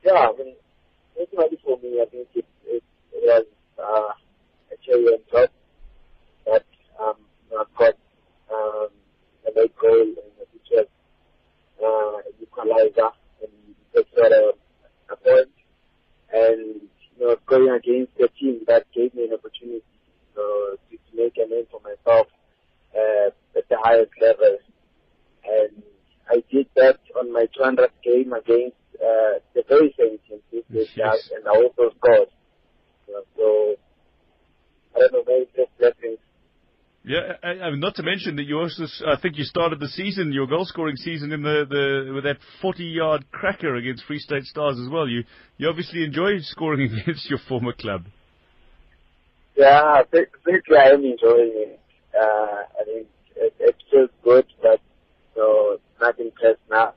Yeah, 0.03 0.27
I 0.29 0.37
mean, 0.37 0.55
ultimately 1.19 1.57
for 1.63 1.79
me, 1.79 1.99
I 1.99 2.05
think 2.09 2.27
it, 2.35 2.45
it, 2.65 2.83
it 3.11 3.23
was 3.23 3.45
uh, 3.79 4.13
a 4.71 4.77
cherry 4.85 5.05
on 5.05 5.19
top 5.31 5.49
that 6.45 6.65
um, 7.01 7.15
I've 7.59 7.75
got 7.75 7.93
um, 8.53 8.89
a 9.47 9.59
late 9.59 9.75
goal 9.77 9.99
and 9.99 10.47
which 10.53 10.69
was 10.71 10.87
uh, 11.83 12.29
equalizer 12.39 13.09
and 13.41 13.51
that's 13.95 14.09
what 14.13 14.31
a, 14.31 14.51
a 15.11 15.15
point. 15.15 15.49
And 16.31 16.81
you 17.17 17.27
know, 17.27 17.35
going 17.47 17.69
against 17.69 18.11
a 18.19 18.27
team 18.39 18.61
that 18.67 18.85
gave 18.93 19.13
me 19.15 19.23
an 19.23 19.33
opportunity 19.33 19.83
uh, 20.37 20.75
to, 20.89 20.97
to 20.97 21.15
make 21.15 21.37
a 21.37 21.47
name 21.47 21.65
for 21.71 21.79
myself 21.81 22.27
uh, 22.93 23.29
at 23.57 23.69
the 23.69 23.77
highest 23.81 24.11
level. 24.21 24.57
And 25.45 25.83
I 26.29 26.43
did 26.51 26.67
that 26.75 26.99
on 27.17 27.31
my 27.31 27.47
200th 27.57 27.89
game 28.03 28.33
against 28.33 28.75
uh, 28.95 29.39
the 29.53 29.63
very 29.67 29.93
same 29.97 30.17
team, 30.27 30.41
this 30.69 30.89
Yes. 30.95 31.29
and 31.35 31.47
I 31.47 31.51
also 31.51 31.95
scored. 31.97 32.29
You 33.07 33.13
know, 33.13 33.21
so 33.37 33.75
I 34.95 34.99
don't 34.99 35.13
know, 35.13 35.23
maybe 35.27 35.47
just 35.55 35.77
blessings. 35.77 36.19
Yeah, 37.03 37.33
To 37.95 38.03
mention 38.03 38.35
that 38.35 38.43
you 38.43 38.59
also, 38.59 38.83
I 39.07 39.15
think 39.21 39.37
you 39.37 39.45
started 39.45 39.79
the 39.79 39.87
season, 39.87 40.33
your 40.33 40.47
goal 40.47 40.65
scoring 40.65 40.97
season 40.97 41.31
in 41.31 41.41
the, 41.41 41.65
the 41.69 42.13
with 42.13 42.25
that 42.25 42.37
40 42.61 42.83
yard 42.83 43.25
cracker 43.31 43.75
against 43.75 44.03
Free 44.03 44.19
State 44.19 44.43
Stars 44.43 44.77
as 44.83 44.89
well. 44.89 45.07
You 45.07 45.23
you 45.57 45.69
obviously 45.69 46.03
enjoy 46.03 46.39
scoring 46.41 46.91
against 47.01 47.29
your 47.29 47.39
former 47.47 47.71
club. 47.71 48.03
Yeah, 49.55 50.01
basically 50.11 50.77
I 50.77 50.89
am 50.89 51.05
enjoying 51.05 51.53
it. 51.55 51.79
Uh, 52.13 52.23
I 52.25 52.85
mean, 52.85 53.05
it, 53.37 53.53
it 53.59 53.75
feels 53.89 54.09
good, 54.25 54.45
but 54.61 54.81
know, 55.37 55.77
nothing 56.01 56.31
personal. 56.31 56.95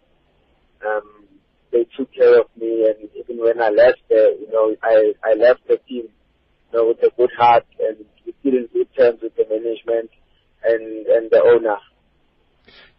Um, 0.84 1.26
they 1.70 1.86
took 1.96 2.12
care 2.12 2.40
of 2.40 2.46
me, 2.58 2.86
and 2.88 3.08
even 3.14 3.42
when 3.44 3.60
I 3.60 3.68
left, 3.68 4.02
uh, 4.10 4.14
you 4.14 4.48
know, 4.50 4.74
I 4.82 5.12
I 5.24 5.34
left 5.34 5.60
the 5.68 5.76
team, 5.88 6.08
you 6.08 6.72
know, 6.72 6.88
with 6.88 6.98
a 7.02 7.10
good 7.16 7.30
heart, 7.38 7.66
and 7.78 7.98
still 8.40 8.54
in 8.54 8.68
good 8.72 8.88
terms 8.96 9.20
with 9.22 9.36
the 9.36 9.44
management 9.48 10.10
and 10.64 11.06
and 11.06 11.30
the 11.30 11.42
owner. 11.42 11.78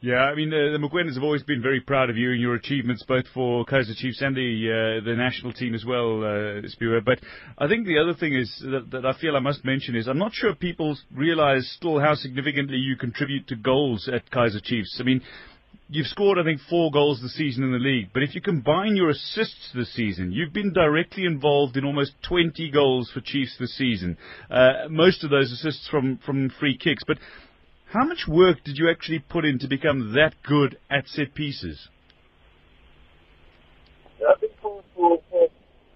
Yeah, 0.01 0.21
I 0.21 0.33
mean, 0.33 0.49
the 0.49 0.79
McGuinness 0.79 1.15
have 1.15 1.23
always 1.23 1.43
been 1.43 1.61
very 1.61 1.81
proud 1.81 2.09
of 2.09 2.15
you 2.15 2.31
and 2.31 2.39
your 2.39 2.55
achievements, 2.55 3.03
both 3.05 3.25
for 3.33 3.65
Kaizer 3.65 3.93
Chiefs 3.97 4.21
and 4.21 4.33
the 4.33 5.01
uh, 5.01 5.05
the 5.05 5.13
national 5.13 5.51
team 5.51 5.75
as 5.75 5.83
well, 5.83 6.23
uh, 6.23 6.61
Siphiwe. 6.63 7.03
But 7.03 7.19
I 7.57 7.67
think 7.67 7.85
the 7.85 7.99
other 7.99 8.13
thing 8.13 8.33
is 8.33 8.49
that, 8.61 8.91
that 8.91 9.05
I 9.05 9.11
feel 9.19 9.35
I 9.35 9.39
must 9.39 9.65
mention 9.65 9.97
is 9.97 10.07
I'm 10.07 10.17
not 10.17 10.33
sure 10.33 10.55
people 10.55 10.97
realise 11.13 11.69
still 11.75 11.99
how 11.99 12.15
significantly 12.15 12.77
you 12.77 12.95
contribute 12.95 13.47
to 13.49 13.57
goals 13.57 14.07
at 14.07 14.31
Kaizer 14.31 14.63
Chiefs. 14.63 14.99
I 15.01 15.03
mean, 15.03 15.21
you've 15.89 16.07
scored 16.07 16.39
I 16.39 16.43
think 16.43 16.61
four 16.69 16.91
goals 16.91 17.21
this 17.21 17.35
season 17.35 17.65
in 17.65 17.73
the 17.73 17.77
league, 17.77 18.11
but 18.13 18.23
if 18.23 18.33
you 18.33 18.39
combine 18.39 18.95
your 18.95 19.09
assists 19.09 19.71
this 19.75 19.93
season, 19.93 20.31
you've 20.31 20.53
been 20.53 20.71
directly 20.71 21.25
involved 21.25 21.75
in 21.75 21.83
almost 21.83 22.13
20 22.25 22.71
goals 22.71 23.11
for 23.13 23.19
Chiefs 23.19 23.57
this 23.59 23.75
season. 23.75 24.17
Uh, 24.49 24.87
most 24.89 25.25
of 25.25 25.29
those 25.29 25.51
assists 25.51 25.89
from 25.89 26.19
from 26.25 26.49
free 26.57 26.77
kicks, 26.77 27.03
but 27.05 27.17
how 27.91 28.05
much 28.05 28.27
work 28.27 28.63
did 28.63 28.77
you 28.77 28.89
actually 28.89 29.19
put 29.19 29.45
in 29.45 29.57
to 29.59 29.67
become 29.67 30.13
that 30.13 30.33
good 30.43 30.77
at 30.91 31.07
set 31.07 31.33
pieces? 31.33 31.89
I 34.27 34.39
think 34.39 34.53
for, 34.61 34.83
for, 34.95 35.19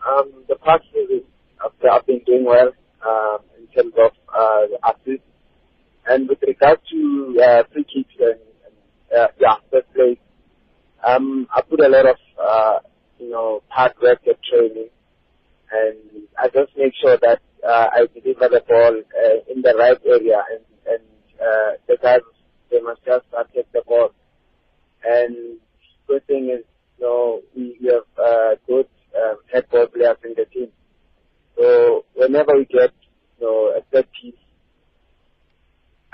um, 0.08 0.44
the 0.48 0.56
past 0.56 0.84
years, 0.94 1.22
I've, 1.64 2.06
been 2.06 2.22
doing 2.26 2.46
well 2.46 2.72
um, 3.06 3.40
in 3.60 3.68
terms 3.68 3.94
of 3.98 4.12
uh, 4.34 4.92
assists. 4.92 5.26
And 6.08 6.28
with 6.28 6.40
regard 6.42 6.80
to 6.92 7.40
uh, 7.42 7.64
free 7.72 7.84
kicks 7.84 8.14
and, 8.20 8.40
and 8.66 9.20
uh, 9.20 9.28
yeah, 9.40 9.56
first 9.72 9.94
place, 9.94 10.18
um, 11.08 11.48
I 11.56 11.62
put 11.62 11.80
a 11.80 11.90
lot 11.90 12.08
of 12.08 12.16
uh, 12.42 12.80
you 13.20 13.30
know 13.30 13.62
hard 13.68 13.94
work 14.02 14.20
at 14.28 14.38
training, 14.44 14.90
and 15.72 16.28
I 16.38 16.48
just 16.48 16.76
make 16.76 16.94
sure 17.02 17.18
that 17.22 17.40
uh, 17.66 17.88
I 17.94 18.08
deliver 18.14 18.50
the 18.50 18.64
ball 18.68 19.00
uh, 19.00 19.54
in 19.54 19.62
the 19.62 19.76
right 19.78 19.98
area, 20.06 20.44
and 20.52 20.62
uh, 21.44 21.72
the 21.88 21.98
guys 22.02 22.22
they 22.72 22.82
must 22.82 23.04
just 23.06 23.26
uh, 23.38 23.44
take 23.56 23.72
the 23.74 23.84
ball. 23.88 24.12
And 25.04 25.58
good 26.08 26.26
thing 26.28 26.50
is, 26.50 26.66
you 27.00 27.06
know, 27.06 27.42
we, 27.56 27.78
we 27.82 27.88
have 27.90 28.04
uh, 28.18 28.56
good 28.68 28.88
um, 29.16 29.38
head 29.54 29.66
ball 29.72 29.88
players 29.88 30.18
in 30.24 30.34
the 30.36 30.46
team. 30.46 30.70
So 31.58 32.06
whenever 32.16 32.54
we 32.56 32.66
get, 32.66 32.92
you 33.40 33.46
know, 33.48 33.74
a 33.78 33.82
set 33.94 34.08
piece, 34.22 34.36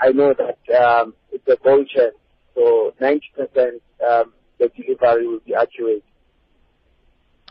I 0.00 0.10
know 0.10 0.34
that 0.34 0.76
um, 0.82 1.14
it's 1.32 1.46
a 1.48 1.56
goal 1.62 1.84
chance. 1.84 2.14
So 2.54 2.94
90% 3.00 3.20
um, 4.08 4.32
the 4.58 4.68
delivery 4.76 5.26
will 5.28 5.40
be 5.46 5.54
accurate. 5.54 6.04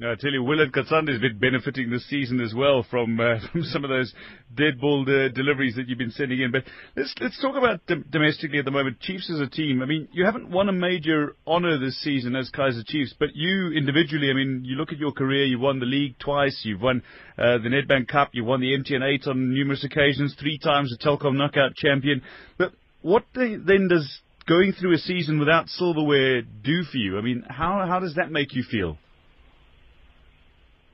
I 0.02 0.16
tell 0.16 0.32
you, 0.32 0.42
Willard 0.42 0.72
Katsande 0.72 1.10
has 1.10 1.20
been 1.20 1.38
benefiting 1.40 1.90
this 1.90 2.08
season 2.08 2.40
as 2.40 2.54
well 2.54 2.86
from 2.90 3.20
uh, 3.20 3.36
from 3.52 3.64
some 3.64 3.84
of 3.84 3.90
those 3.90 4.14
dead 4.56 4.80
ball 4.80 5.02
uh, 5.02 5.28
deliveries 5.28 5.76
that 5.76 5.90
you've 5.90 5.98
been 5.98 6.12
sending 6.12 6.40
in. 6.40 6.52
But 6.52 6.64
let's 6.96 7.14
let's 7.20 7.42
talk 7.42 7.58
about 7.58 7.86
dom- 7.86 8.06
domestically 8.10 8.60
at 8.60 8.66
the 8.66 8.72
moment. 8.72 9.02
Chiefs 9.02 9.30
as 9.30 9.42
a 9.42 9.48
team. 9.48 9.82
I 9.82 9.86
mean, 9.86 10.08
you 10.14 10.24
haven't 10.24 10.50
won 10.50 10.70
a 10.70 10.72
major 10.72 11.36
honour 11.46 11.78
this 11.78 12.02
season 12.02 12.38
as 12.38 12.50
Kaizer 12.50 12.86
Chiefs, 12.86 13.14
but 13.20 13.30
you 13.36 13.74
individually. 13.76 14.30
I 14.30 14.34
mean, 14.34 14.62
you 14.64 14.78
look 14.78 14.94
at 14.94 15.00
your 15.00 15.12
career. 15.12 15.44
You've 15.44 15.60
won 15.60 15.82
the 15.82 15.86
league 15.86 16.18
twice. 16.18 16.62
You've 16.64 16.82
won 16.82 17.04
uh, 17.38 17.58
the 17.58 17.68
Nedbank 17.68 18.08
Cup. 18.08 18.30
You've 18.32 18.48
won 18.48 18.62
the 18.62 18.78
MTN 18.78 19.04
Eight 19.04 19.28
on 19.28 19.54
numerous 19.54 19.84
occasions. 19.84 20.34
Three 20.40 20.60
times 20.60 20.96
the 20.98 21.06
Telkom 21.06 21.36
Knockout 21.36 21.76
Champion. 21.76 22.22
But 22.58 22.72
what 23.02 23.26
the, 23.34 23.62
then 23.66 23.90
does 23.90 24.22
going 24.48 24.72
through 24.72 24.94
a 24.94 24.98
season 24.98 25.40
without 25.40 25.68
silverware 25.68 26.42
do 26.42 26.84
for 26.90 26.98
you? 26.98 27.18
I 27.18 27.22
mean, 27.22 27.44
how 27.50 27.86
how 27.86 28.00
does 28.00 28.16
that 28.16 28.32
make 28.32 28.56
you 28.56 28.64
feel? 28.64 28.98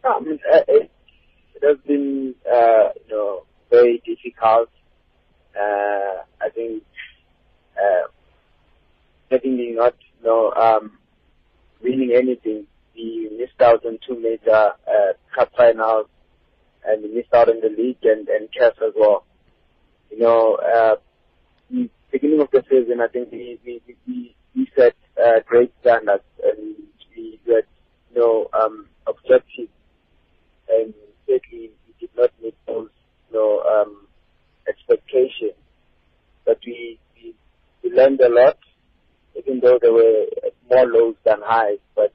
I 0.05 0.19
mean, 0.19 0.39
uh, 0.51 0.59
it, 0.67 0.91
it 1.55 1.63
has 1.63 1.77
been, 1.85 2.35
uh, 2.51 2.89
you 2.95 3.15
know, 3.15 3.43
very 3.69 4.01
difficult. 4.05 4.69
Uh, 5.55 6.23
I 6.41 6.49
think, 6.53 6.83
uh, 7.75 8.07
certainly 9.29 9.71
not, 9.71 9.95
you 10.19 10.27
know, 10.27 10.51
um, 10.53 10.97
winning 11.81 12.13
anything. 12.15 12.67
We 12.95 13.29
missed 13.37 13.61
out 13.61 13.85
on 13.85 13.99
two 14.07 14.19
major 14.19 14.73
uh, 14.87 15.13
cup 15.33 15.51
finals, 15.57 16.07
and 16.85 17.03
we 17.03 17.13
missed 17.15 17.33
out 17.33 17.49
on 17.49 17.59
the 17.61 17.69
league 17.69 18.03
and 18.03 18.27
and 18.29 18.47
CAF 18.51 18.71
as 18.85 18.93
well. 18.95 19.25
You 20.11 20.19
know, 20.19 20.55
uh, 20.55 20.95
we 21.69 21.89
beginning 22.11 22.41
of 22.41 22.49
the 22.51 22.63
season, 22.69 23.01
I 23.01 23.07
think 23.07 23.31
we 23.31 23.59
we 23.65 23.81
we, 24.07 24.35
we 24.55 24.71
set 24.77 24.95
uh, 25.21 25.41
great 25.45 25.73
standards 25.81 26.23
and 26.43 26.75
we 27.15 27.39
had 27.45 27.65
you 28.13 28.21
know 28.21 28.49
um, 28.53 28.87
objectives, 29.07 29.69
and 30.69 30.93
certainly 31.27 31.71
we 31.87 31.93
did 31.99 32.09
not 32.17 32.31
meet 32.41 32.55
those 32.67 32.89
you 33.29 33.37
know 33.37 33.61
um, 33.61 34.07
expectations. 34.67 35.59
But 36.45 36.59
we, 36.65 36.99
we 37.15 37.35
we 37.83 37.89
learned 37.91 38.21
a 38.21 38.29
lot, 38.29 38.57
even 39.35 39.59
though 39.59 39.79
there 39.81 39.93
were 39.93 40.25
more 40.69 40.85
lows 40.85 41.15
than 41.25 41.41
highs. 41.43 41.79
But 41.95 42.13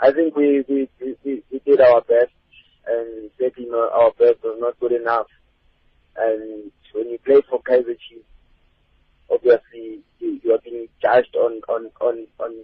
I 0.00 0.12
think 0.12 0.34
we 0.36 0.64
we, 0.68 0.88
we, 1.00 1.42
we 1.50 1.58
did 1.64 1.80
our 1.80 2.00
best, 2.00 2.32
and 2.86 3.30
certainly 3.38 3.70
our 3.72 4.12
best 4.18 4.42
was 4.42 4.56
not 4.58 4.80
good 4.80 4.92
enough. 4.92 5.26
And 6.16 6.70
when 6.92 7.10
you 7.10 7.18
play 7.18 7.42
for 7.50 7.60
Kaizer 7.60 7.96
Chiefs, 8.08 8.24
obviously 9.30 10.00
you, 10.20 10.40
you 10.42 10.52
are 10.54 10.60
being 10.64 10.88
judged 11.02 11.34
on 11.36 11.60
on 11.68 11.90
on 12.00 12.26
on 12.38 12.54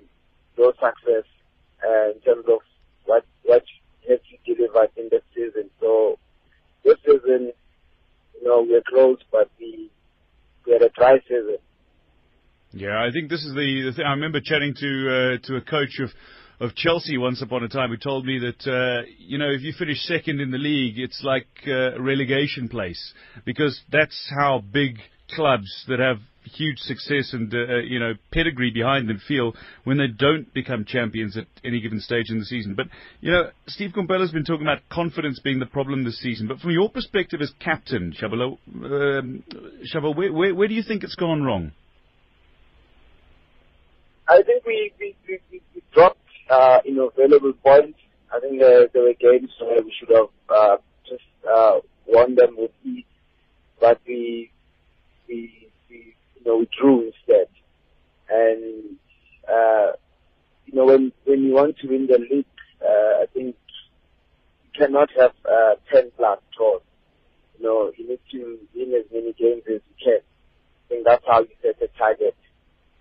your 0.56 0.72
success 0.74 1.24
uh, 1.86 2.10
in 2.14 2.20
terms 2.20 2.44
of 2.48 2.60
what 3.04 3.24
what 3.44 3.64
have 4.08 4.20
you 4.28 4.54
delivered 4.54 4.90
in 4.96 5.08
the 5.10 5.20
season. 5.34 5.70
So 5.80 6.18
this 6.84 6.96
season, 7.04 7.52
you 8.34 8.44
know, 8.44 8.66
we're 8.68 8.82
close, 8.88 9.18
but 9.30 9.50
we 9.58 9.90
we 10.66 10.72
had 10.72 10.82
a 10.82 10.90
dry 10.90 11.18
season. 11.28 11.58
Yeah, 12.72 13.02
I 13.02 13.10
think 13.12 13.28
this 13.28 13.40
is 13.40 13.52
the, 13.52 13.90
the 13.90 13.92
thing. 13.96 14.04
I 14.06 14.12
remember 14.12 14.40
chatting 14.40 14.74
to 14.74 15.38
uh, 15.42 15.46
to 15.46 15.56
a 15.56 15.60
coach 15.60 16.00
of 16.00 16.10
of 16.60 16.74
Chelsea 16.74 17.16
once 17.16 17.42
upon 17.42 17.64
a 17.64 17.68
time 17.68 17.88
who 17.88 17.96
told 17.96 18.26
me 18.26 18.38
that 18.38 18.70
uh, 18.70 19.06
you 19.18 19.38
know 19.38 19.50
if 19.50 19.62
you 19.62 19.72
finish 19.72 19.98
second 20.02 20.40
in 20.40 20.50
the 20.50 20.58
league, 20.58 20.98
it's 20.98 21.22
like 21.24 21.48
uh, 21.66 22.00
relegation 22.00 22.68
place 22.68 23.14
because 23.44 23.80
that's 23.90 24.30
how 24.38 24.62
big 24.72 24.98
clubs 25.34 25.84
that 25.88 25.98
have 25.98 26.18
huge 26.44 26.78
success 26.78 27.32
and 27.32 27.52
uh, 27.54 27.58
uh, 27.58 27.78
you 27.78 27.98
know 27.98 28.14
pedigree 28.32 28.70
behind 28.70 29.08
them 29.08 29.20
feel 29.26 29.52
when 29.84 29.98
they 29.98 30.06
don't 30.06 30.52
become 30.54 30.84
champions 30.84 31.36
at 31.36 31.46
any 31.64 31.80
given 31.80 32.00
stage 32.00 32.30
in 32.30 32.38
the 32.38 32.44
season. 32.44 32.74
But 32.74 32.86
you 33.20 33.30
know, 33.30 33.50
Steve 33.66 33.90
Komphela 33.96 34.20
has 34.20 34.30
been 34.30 34.44
talking 34.44 34.66
about 34.66 34.88
confidence 34.90 35.40
being 35.40 35.58
the 35.58 35.66
problem 35.66 36.04
this 36.04 36.20
season. 36.20 36.48
But 36.48 36.60
from 36.60 36.70
your 36.70 36.90
perspective 36.90 37.40
as 37.40 37.52
captain, 37.60 38.14
Shabalo, 38.20 38.58
um, 38.74 39.44
where, 40.14 40.32
where, 40.32 40.54
where 40.54 40.68
do 40.68 40.74
you 40.74 40.82
think 40.82 41.04
it's 41.04 41.14
gone 41.14 41.42
wrong? 41.42 41.72
I 44.28 44.42
think 44.42 44.64
we 44.64 44.92
we, 44.98 45.16
we, 45.28 45.40
we 45.74 45.82
dropped 45.92 46.18
uh, 46.48 46.78
you 46.84 46.94
know 46.94 47.10
valuable 47.16 47.52
points. 47.52 47.98
I 48.32 48.38
think 48.38 48.60
there, 48.60 48.86
there 48.92 49.02
were 49.02 49.14
games 49.14 49.50
where 49.60 49.82
we 49.82 49.92
should 49.98 50.16
have 50.16 50.28
uh, 50.48 50.76
just 51.08 51.24
uh, 51.52 51.80
won 52.06 52.36
them 52.36 52.54
with 52.56 52.70
ease, 52.84 53.04
but 53.80 54.00
we 54.06 54.52
we 55.28 55.59
you 56.40 56.50
know 56.50 56.58
we 56.58 56.68
drew 56.78 57.06
instead. 57.06 57.48
And 58.28 58.96
uh, 59.48 59.92
you 60.66 60.74
know 60.74 60.86
when 60.86 61.12
when 61.24 61.42
you 61.42 61.54
want 61.54 61.78
to 61.78 61.88
win 61.88 62.06
the 62.06 62.18
league, 62.18 62.46
uh, 62.82 63.22
I 63.22 63.26
think 63.32 63.56
you 64.64 64.70
cannot 64.78 65.10
have 65.18 65.32
uh, 65.44 65.74
ten 65.92 66.10
plus 66.16 66.40
draws. 66.56 66.82
You 67.58 67.64
know 67.64 67.92
you 67.96 68.08
need 68.08 68.20
to 68.32 68.58
win 68.74 68.94
as 68.94 69.06
many 69.12 69.32
games 69.32 69.62
as 69.68 69.80
you 69.88 69.96
can. 70.04 70.20
I 70.20 70.88
think 70.88 71.06
that's 71.06 71.24
how 71.26 71.40
you 71.40 71.48
set 71.62 71.80
a 71.82 71.88
target. 71.98 72.36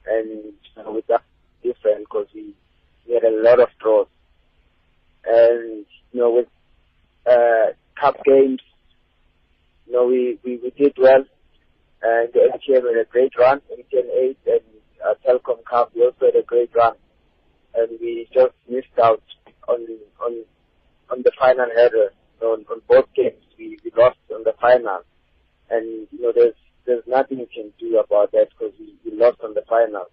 And 0.05 0.29
you 0.29 0.53
know, 0.77 0.91
with 0.91 1.07
that 1.07 1.23
different 1.63 2.05
because 2.05 2.27
we 2.33 2.53
we 3.09 3.15
had 3.15 3.23
a 3.23 3.41
lot 3.41 3.59
of 3.59 3.69
draws. 3.81 4.07
And, 5.25 5.85
you 6.11 6.19
know, 6.19 6.31
with 6.31 6.47
uh, 7.29 7.73
cup 7.99 8.23
games, 8.23 8.61
you 9.85 9.93
know, 9.93 10.05
we, 10.05 10.39
we, 10.43 10.57
we 10.57 10.69
did 10.77 10.93
well. 10.97 11.25
And 12.01 12.29
the 12.33 12.39
MTN 12.53 12.87
had 12.87 13.01
a 13.01 13.09
great 13.09 13.33
run, 13.37 13.61
MTN 13.71 14.09
8 14.15 14.37
and 14.47 14.61
uh, 15.05 15.39
Cup, 15.69 15.91
we 15.95 16.03
also 16.03 16.25
had 16.25 16.35
a 16.35 16.43
great 16.43 16.71
run. 16.75 16.95
And 17.75 17.89
we 17.99 18.27
just 18.33 18.53
missed 18.67 18.87
out 19.01 19.21
on, 19.67 19.85
on, 20.21 20.43
on 21.11 21.21
the 21.23 21.31
final 21.37 21.67
header. 21.75 22.13
On, 22.41 22.65
on 22.71 22.81
both 22.87 23.13
games, 23.13 23.43
we, 23.57 23.77
we 23.83 23.91
lost 23.97 24.17
on 24.33 24.43
the 24.43 24.53
final. 24.61 25.01
And, 25.69 26.07
you 26.11 26.21
know, 26.21 26.31
there's, 26.33 26.55
there's 26.85 27.03
nothing 27.05 27.39
you 27.39 27.47
can 27.53 27.73
do 27.77 27.99
about 27.99 28.31
that 28.31 28.47
because 28.49 28.73
we, 28.79 28.95
we 29.03 29.17
lost 29.17 29.41
on 29.43 29.53
the 29.53 29.63
final. 29.67 30.05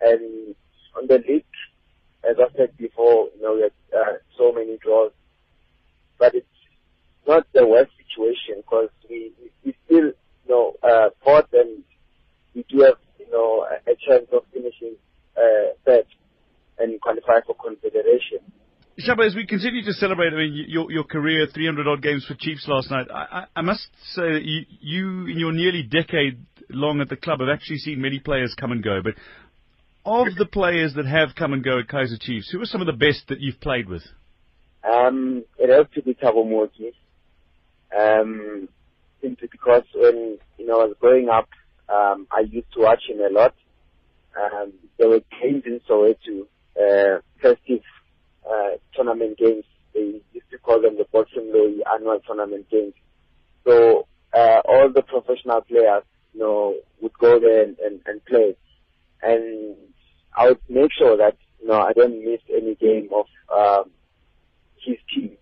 And 0.00 0.54
on 0.96 1.06
the 1.06 1.22
league, 1.26 1.44
as 2.28 2.36
I 2.38 2.56
said 2.56 2.76
before, 2.76 3.28
you 3.36 3.42
know, 3.42 3.54
we 3.54 3.62
had 3.62 3.72
uh, 3.96 4.14
so 4.36 4.52
many 4.52 4.78
draws, 4.78 5.12
but 6.18 6.34
it's 6.34 6.46
not 7.26 7.46
the 7.52 7.66
worst 7.66 7.92
situation 7.96 8.62
because 8.62 8.90
we, 9.08 9.32
we 9.64 9.74
still, 9.86 10.12
you 10.46 10.54
know, 10.54 10.74
uh, 10.82 11.10
fought 11.24 11.48
and 11.52 11.82
we 12.54 12.64
do 12.68 12.80
have, 12.80 12.94
you 13.18 13.30
know, 13.30 13.66
a, 13.66 13.90
a 13.90 13.94
chance 13.96 14.26
of 14.32 14.42
finishing 14.52 14.96
uh, 15.36 15.74
third 15.84 16.06
and 16.78 17.00
qualify 17.00 17.40
for 17.46 17.54
confederation. 17.54 18.38
Shaba, 18.98 19.26
as 19.26 19.34
we 19.34 19.44
continue 19.44 19.84
to 19.84 19.92
celebrate, 19.92 20.32
I 20.32 20.36
mean, 20.36 20.66
your 20.68 20.90
your 20.90 21.02
career, 21.02 21.48
300 21.52 21.88
odd 21.88 22.00
games 22.00 22.24
for 22.26 22.34
Chiefs 22.34 22.66
last 22.68 22.92
night. 22.92 23.08
I, 23.12 23.16
I, 23.16 23.46
I 23.56 23.60
must 23.62 23.88
say 24.12 24.22
that 24.22 24.42
you, 24.44 24.62
you, 24.80 25.26
in 25.26 25.38
your 25.38 25.52
nearly 25.52 25.82
decade 25.82 26.38
long 26.70 27.00
at 27.00 27.08
the 27.08 27.16
club, 27.16 27.40
have 27.40 27.48
actually 27.48 27.78
seen 27.78 28.00
many 28.00 28.20
players 28.20 28.54
come 28.58 28.70
and 28.70 28.84
go. 28.84 29.00
But 29.02 29.14
of 30.04 30.36
the 30.36 30.46
players 30.46 30.94
that 30.94 31.06
have 31.06 31.30
come 31.36 31.52
and 31.52 31.64
go 31.64 31.80
at 31.80 31.88
Kaizer 31.88 32.20
Chiefs, 32.20 32.50
who 32.52 32.60
are 32.60 32.66
some 32.66 32.80
of 32.80 32.86
the 32.86 32.92
best 32.92 33.24
that 33.28 33.40
you've 33.40 33.60
played 33.60 33.88
with? 33.88 34.02
Um, 34.88 35.44
it 35.58 35.70
has 35.70 35.86
to 35.94 36.02
be 36.02 36.16
Moki. 36.22 36.92
Um, 37.98 38.68
simply 39.24 39.48
because 39.50 39.84
when 39.94 40.38
you 40.58 40.66
know 40.66 40.80
I 40.80 40.84
was 40.84 40.96
growing 41.00 41.28
up, 41.28 41.48
um, 41.88 42.26
I 42.30 42.40
used 42.40 42.72
to 42.74 42.80
watch 42.80 43.02
him 43.08 43.20
a 43.20 43.32
lot. 43.32 43.54
Um, 44.36 44.72
there 44.98 45.08
were 45.08 45.20
games 45.40 45.62
in 45.64 45.80
Soweto, 45.88 46.46
uh, 46.78 47.20
festive 47.40 47.82
uh, 48.48 48.76
tournament 48.94 49.38
games. 49.38 49.64
They 49.94 50.20
used 50.32 50.50
to 50.50 50.58
call 50.58 50.82
them 50.82 50.98
the 50.98 51.06
Bottom 51.10 51.44
Low 51.52 51.72
annual 51.94 52.20
tournament 52.26 52.68
games. 52.70 52.94
So 53.66 54.06
uh, 54.34 54.60
all 54.64 54.90
the 54.92 55.02
professional 55.02 55.62
players, 55.62 56.02
you 56.34 56.40
know, 56.40 56.74
would 57.00 57.16
go 57.18 57.38
there 57.40 57.62
and, 57.62 57.78
and, 57.78 58.00
and 58.06 58.24
play. 58.24 58.56
And 59.22 59.76
I 60.36 60.48
would 60.48 60.60
make 60.68 60.90
sure 60.92 61.16
that 61.16 61.36
you 61.60 61.68
know 61.68 61.80
I 61.80 61.92
don't 61.92 62.22
miss 62.24 62.40
any 62.52 62.74
game 62.74 63.08
of 63.14 63.26
um, 63.54 63.90
his 64.84 64.96
team 65.14 65.36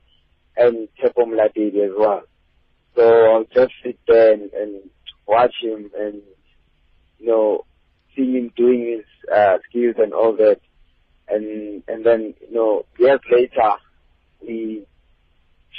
and 0.57 0.89
Tepo 1.03 1.25
Mladidi 1.25 1.85
as 1.85 1.93
well. 1.97 2.23
So 2.95 3.33
I'll 3.33 3.45
just 3.55 3.73
sit 3.83 3.99
there 4.07 4.33
and, 4.35 4.53
and 4.53 4.91
watch 5.27 5.55
him 5.63 5.91
and 5.99 6.21
you 7.19 7.27
know 7.27 7.65
see 8.15 8.33
him 8.37 8.53
doing 8.57 8.99
his 8.99 9.35
uh, 9.35 9.59
skills 9.69 9.97
and 9.99 10.13
all 10.13 10.37
that, 10.37 10.61
and 11.29 11.83
and 11.89 12.05
then 12.05 12.35
you 12.41 12.55
know 12.55 12.85
years 12.99 13.21
later 13.31 13.73
we 14.47 14.87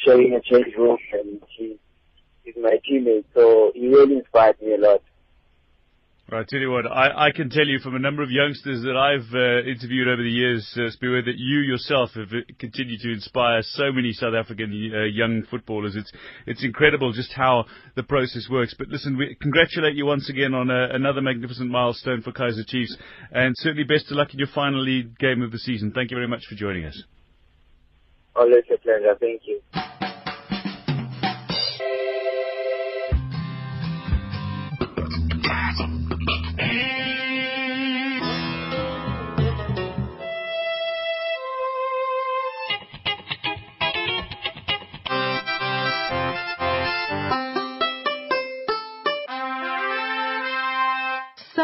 sharing 0.05 0.33
a 0.33 0.41
change 0.41 0.75
room 0.77 0.97
and 1.13 1.41
he 1.57 1.77
he's 2.43 2.55
my 2.61 2.79
teammate, 2.89 3.25
so 3.33 3.71
he 3.75 3.87
really 3.87 4.17
inspired 4.17 4.61
me 4.61 4.73
a 4.73 4.77
lot. 4.77 5.01
Well, 6.31 6.39
I 6.39 6.45
tell 6.47 6.59
you 6.59 6.71
what, 6.71 6.87
I, 6.87 7.27
I 7.27 7.31
can 7.31 7.49
tell 7.49 7.67
you 7.67 7.79
from 7.79 7.95
a 7.95 7.99
number 7.99 8.23
of 8.23 8.31
youngsters 8.31 8.81
that 8.83 8.95
I've 8.95 9.27
uh, 9.35 9.69
interviewed 9.69 10.07
over 10.07 10.23
the 10.23 10.29
years, 10.29 10.65
uh, 10.77 10.83
that 10.85 11.33
you 11.35 11.59
yourself 11.59 12.11
have 12.15 12.29
uh, 12.31 12.47
continued 12.57 13.01
to 13.01 13.11
inspire 13.11 13.61
so 13.61 13.91
many 13.91 14.13
South 14.13 14.33
African 14.33 14.71
uh, 14.95 15.03
young 15.03 15.43
footballers. 15.51 15.97
It's 15.97 16.11
it's 16.47 16.63
incredible 16.63 17.11
just 17.11 17.33
how 17.33 17.65
the 17.95 18.03
process 18.03 18.47
works. 18.49 18.73
But 18.77 18.87
listen, 18.87 19.17
we 19.17 19.35
congratulate 19.41 19.95
you 19.95 20.05
once 20.05 20.29
again 20.29 20.53
on 20.53 20.71
uh, 20.71 20.87
another 20.91 21.21
magnificent 21.21 21.69
milestone 21.69 22.21
for 22.21 22.31
Kaizer 22.31 22.65
Chiefs, 22.65 22.95
and 23.33 23.53
certainly 23.57 23.83
best 23.83 24.09
of 24.09 24.15
luck 24.15 24.31
in 24.31 24.39
your 24.39 24.47
final 24.55 24.81
league 24.81 25.19
game 25.19 25.41
of 25.41 25.51
the 25.51 25.59
season. 25.59 25.91
Thank 25.91 26.09
you 26.09 26.15
very 26.15 26.29
much 26.29 26.45
for 26.47 26.55
joining 26.55 26.85
us. 26.85 27.03
Always 28.33 28.63
a 28.73 28.77
pleasure. 28.77 29.15
Thank 29.19 29.41
you. 29.45 29.59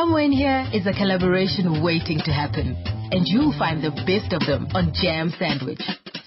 Somewhere 0.10 0.24
in 0.24 0.32
here 0.32 0.66
is 0.74 0.88
a 0.88 0.92
collaboration 0.92 1.84
waiting 1.84 2.18
to 2.26 2.32
happen. 2.32 2.76
And 3.12 3.28
you'll 3.28 3.54
find 3.60 3.84
the 3.84 3.92
best 3.92 4.34
of 4.34 4.40
them 4.48 4.66
on 4.74 4.92
Jam 4.92 5.32
Sandwich. 5.38 5.82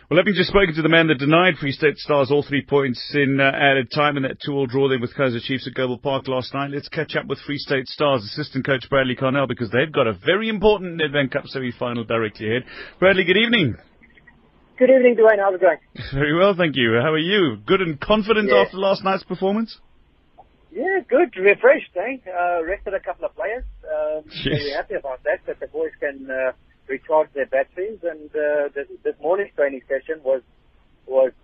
Well, 0.08 0.20
having 0.20 0.36
just 0.36 0.50
spoken 0.50 0.76
to 0.76 0.84
the 0.84 0.90
man 0.90 1.08
that 1.08 1.18
denied 1.18 1.58
Free 1.58 1.72
State 1.72 1.98
Stars 1.98 2.30
all 2.30 2.44
three 2.44 2.64
points 2.64 3.02
in 3.16 3.42
uh, 3.42 3.50
added 3.54 3.90
time 3.92 4.18
in 4.18 4.24
that 4.24 4.40
two-all 4.40 4.68
draw 4.68 4.88
there 4.88 5.00
with 5.00 5.16
Kaizer 5.16 5.42
Chiefs 5.42 5.66
at 5.68 5.74
Goble 5.74 5.98
Park 5.98 6.28
last 6.28 6.54
night, 6.54 6.70
let's 6.70 6.90
catch 6.90 7.16
up 7.16 7.26
with 7.26 7.40
Free 7.40 7.58
State 7.58 7.88
Stars 7.88 8.24
assistant 8.24 8.66
coach 8.66 8.88
Bradley 8.88 9.16
Carnell 9.16 9.48
because 9.48 9.72
they've 9.72 9.92
got 9.92 10.06
a 10.06 10.14
very 10.14 10.48
important 10.48 11.02
Nedbank 11.02 11.32
Cup 11.32 11.48
semi-final 11.48 12.04
directly 12.04 12.50
ahead. 12.50 12.66
Bradley, 13.00 13.24
good 13.24 13.38
evening. 13.38 13.78
Good 14.78 14.90
evening, 14.90 15.16
Dwayne. 15.16 15.40
How's 15.40 15.56
it 15.56 15.62
going? 15.62 15.78
Very 16.14 16.36
well, 16.38 16.54
thank 16.58 16.76
you. 16.76 17.00
How 17.02 17.12
are 17.14 17.18
you? 17.18 17.58
Good 17.66 17.82
and 17.82 18.00
confident 18.00 18.50
Yeah. 18.50 18.64
after 18.66 18.78
last 18.78 19.04
night's 19.04 19.24
performance? 19.24 19.78
Yeah, 20.72 21.00
good. 21.08 21.36
Refreshed, 21.38 21.96
eh? 21.96 22.18
Uh, 22.30 22.64
rested 22.64 22.94
a 22.94 23.00
couple 23.00 23.26
of 23.26 23.36
players. 23.36 23.64
Um, 23.88 24.24
Yes. 24.44 24.60
we're 24.64 24.76
happy 24.76 24.96
about 24.96 25.24
that, 25.24 25.40
that 25.48 25.60
the 25.62 25.68
boys 25.68 25.92
can 26.00 26.30
uh, 26.30 26.52
recharge 26.90 27.30
their 27.34 27.46
batteries. 27.46 28.00
And 28.04 28.30
uh, 28.36 28.68
this, 28.76 28.88
this 29.04 29.16
morning's 29.22 29.52
training 29.56 29.82
session 29.88 30.22
was 30.24 30.42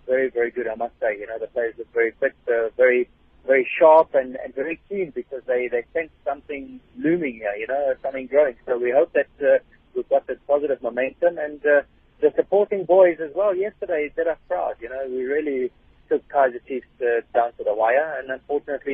very, 0.06 0.30
very 0.30 0.52
good, 0.52 0.68
I 0.68 0.76
must 0.76 0.94
say. 1.00 1.18
You 1.18 1.28
know, 1.28 1.40
the 1.40 1.48
players 1.48 1.76
look 1.78 1.88
very 1.94 2.12
fit, 2.20 2.36
uh, 2.50 2.70
very, 2.76 3.08
very 3.48 3.66
sharp 3.80 4.14
and, 4.14 4.36
and 4.44 4.54
very 4.54 4.82
keen 4.90 5.12
because 5.16 5.42
they, 5.48 5.70
they 5.72 5.86
sense 5.94 6.12
something 6.26 6.82
looming 6.98 7.36
here, 7.36 7.56
you 7.58 7.68
know, 7.68 7.94
something 8.04 8.28
growing. 8.28 8.56
So 8.66 8.78
we 8.78 8.92
hope 8.92 9.14
that 9.14 9.30
uh, 9.40 9.60
we've 9.96 10.10
got 10.10 10.28
this 10.28 10.38
positive 10.48 10.82
momentum 10.84 11.38
and 11.38 11.62
uh, 11.66 11.82
the 12.20 12.32
supporting 12.36 12.86
boys 12.86 13.18
as 13.24 13.32
well 13.34 13.56
yesterday 13.56 14.12
did 14.16 14.28
us 14.28 14.38
proud. 14.48 14.76
You 14.82 14.90
know, 14.90 15.04
we 15.10 15.24
really 15.24 15.72
took 16.10 16.28
Kaizer 16.30 16.60
Chiefs 16.68 16.86
uh, 17.02 17.22
down 17.34 17.54
to 17.58 17.64
the 17.64 17.74
wire 17.74 18.20
and 18.20 18.30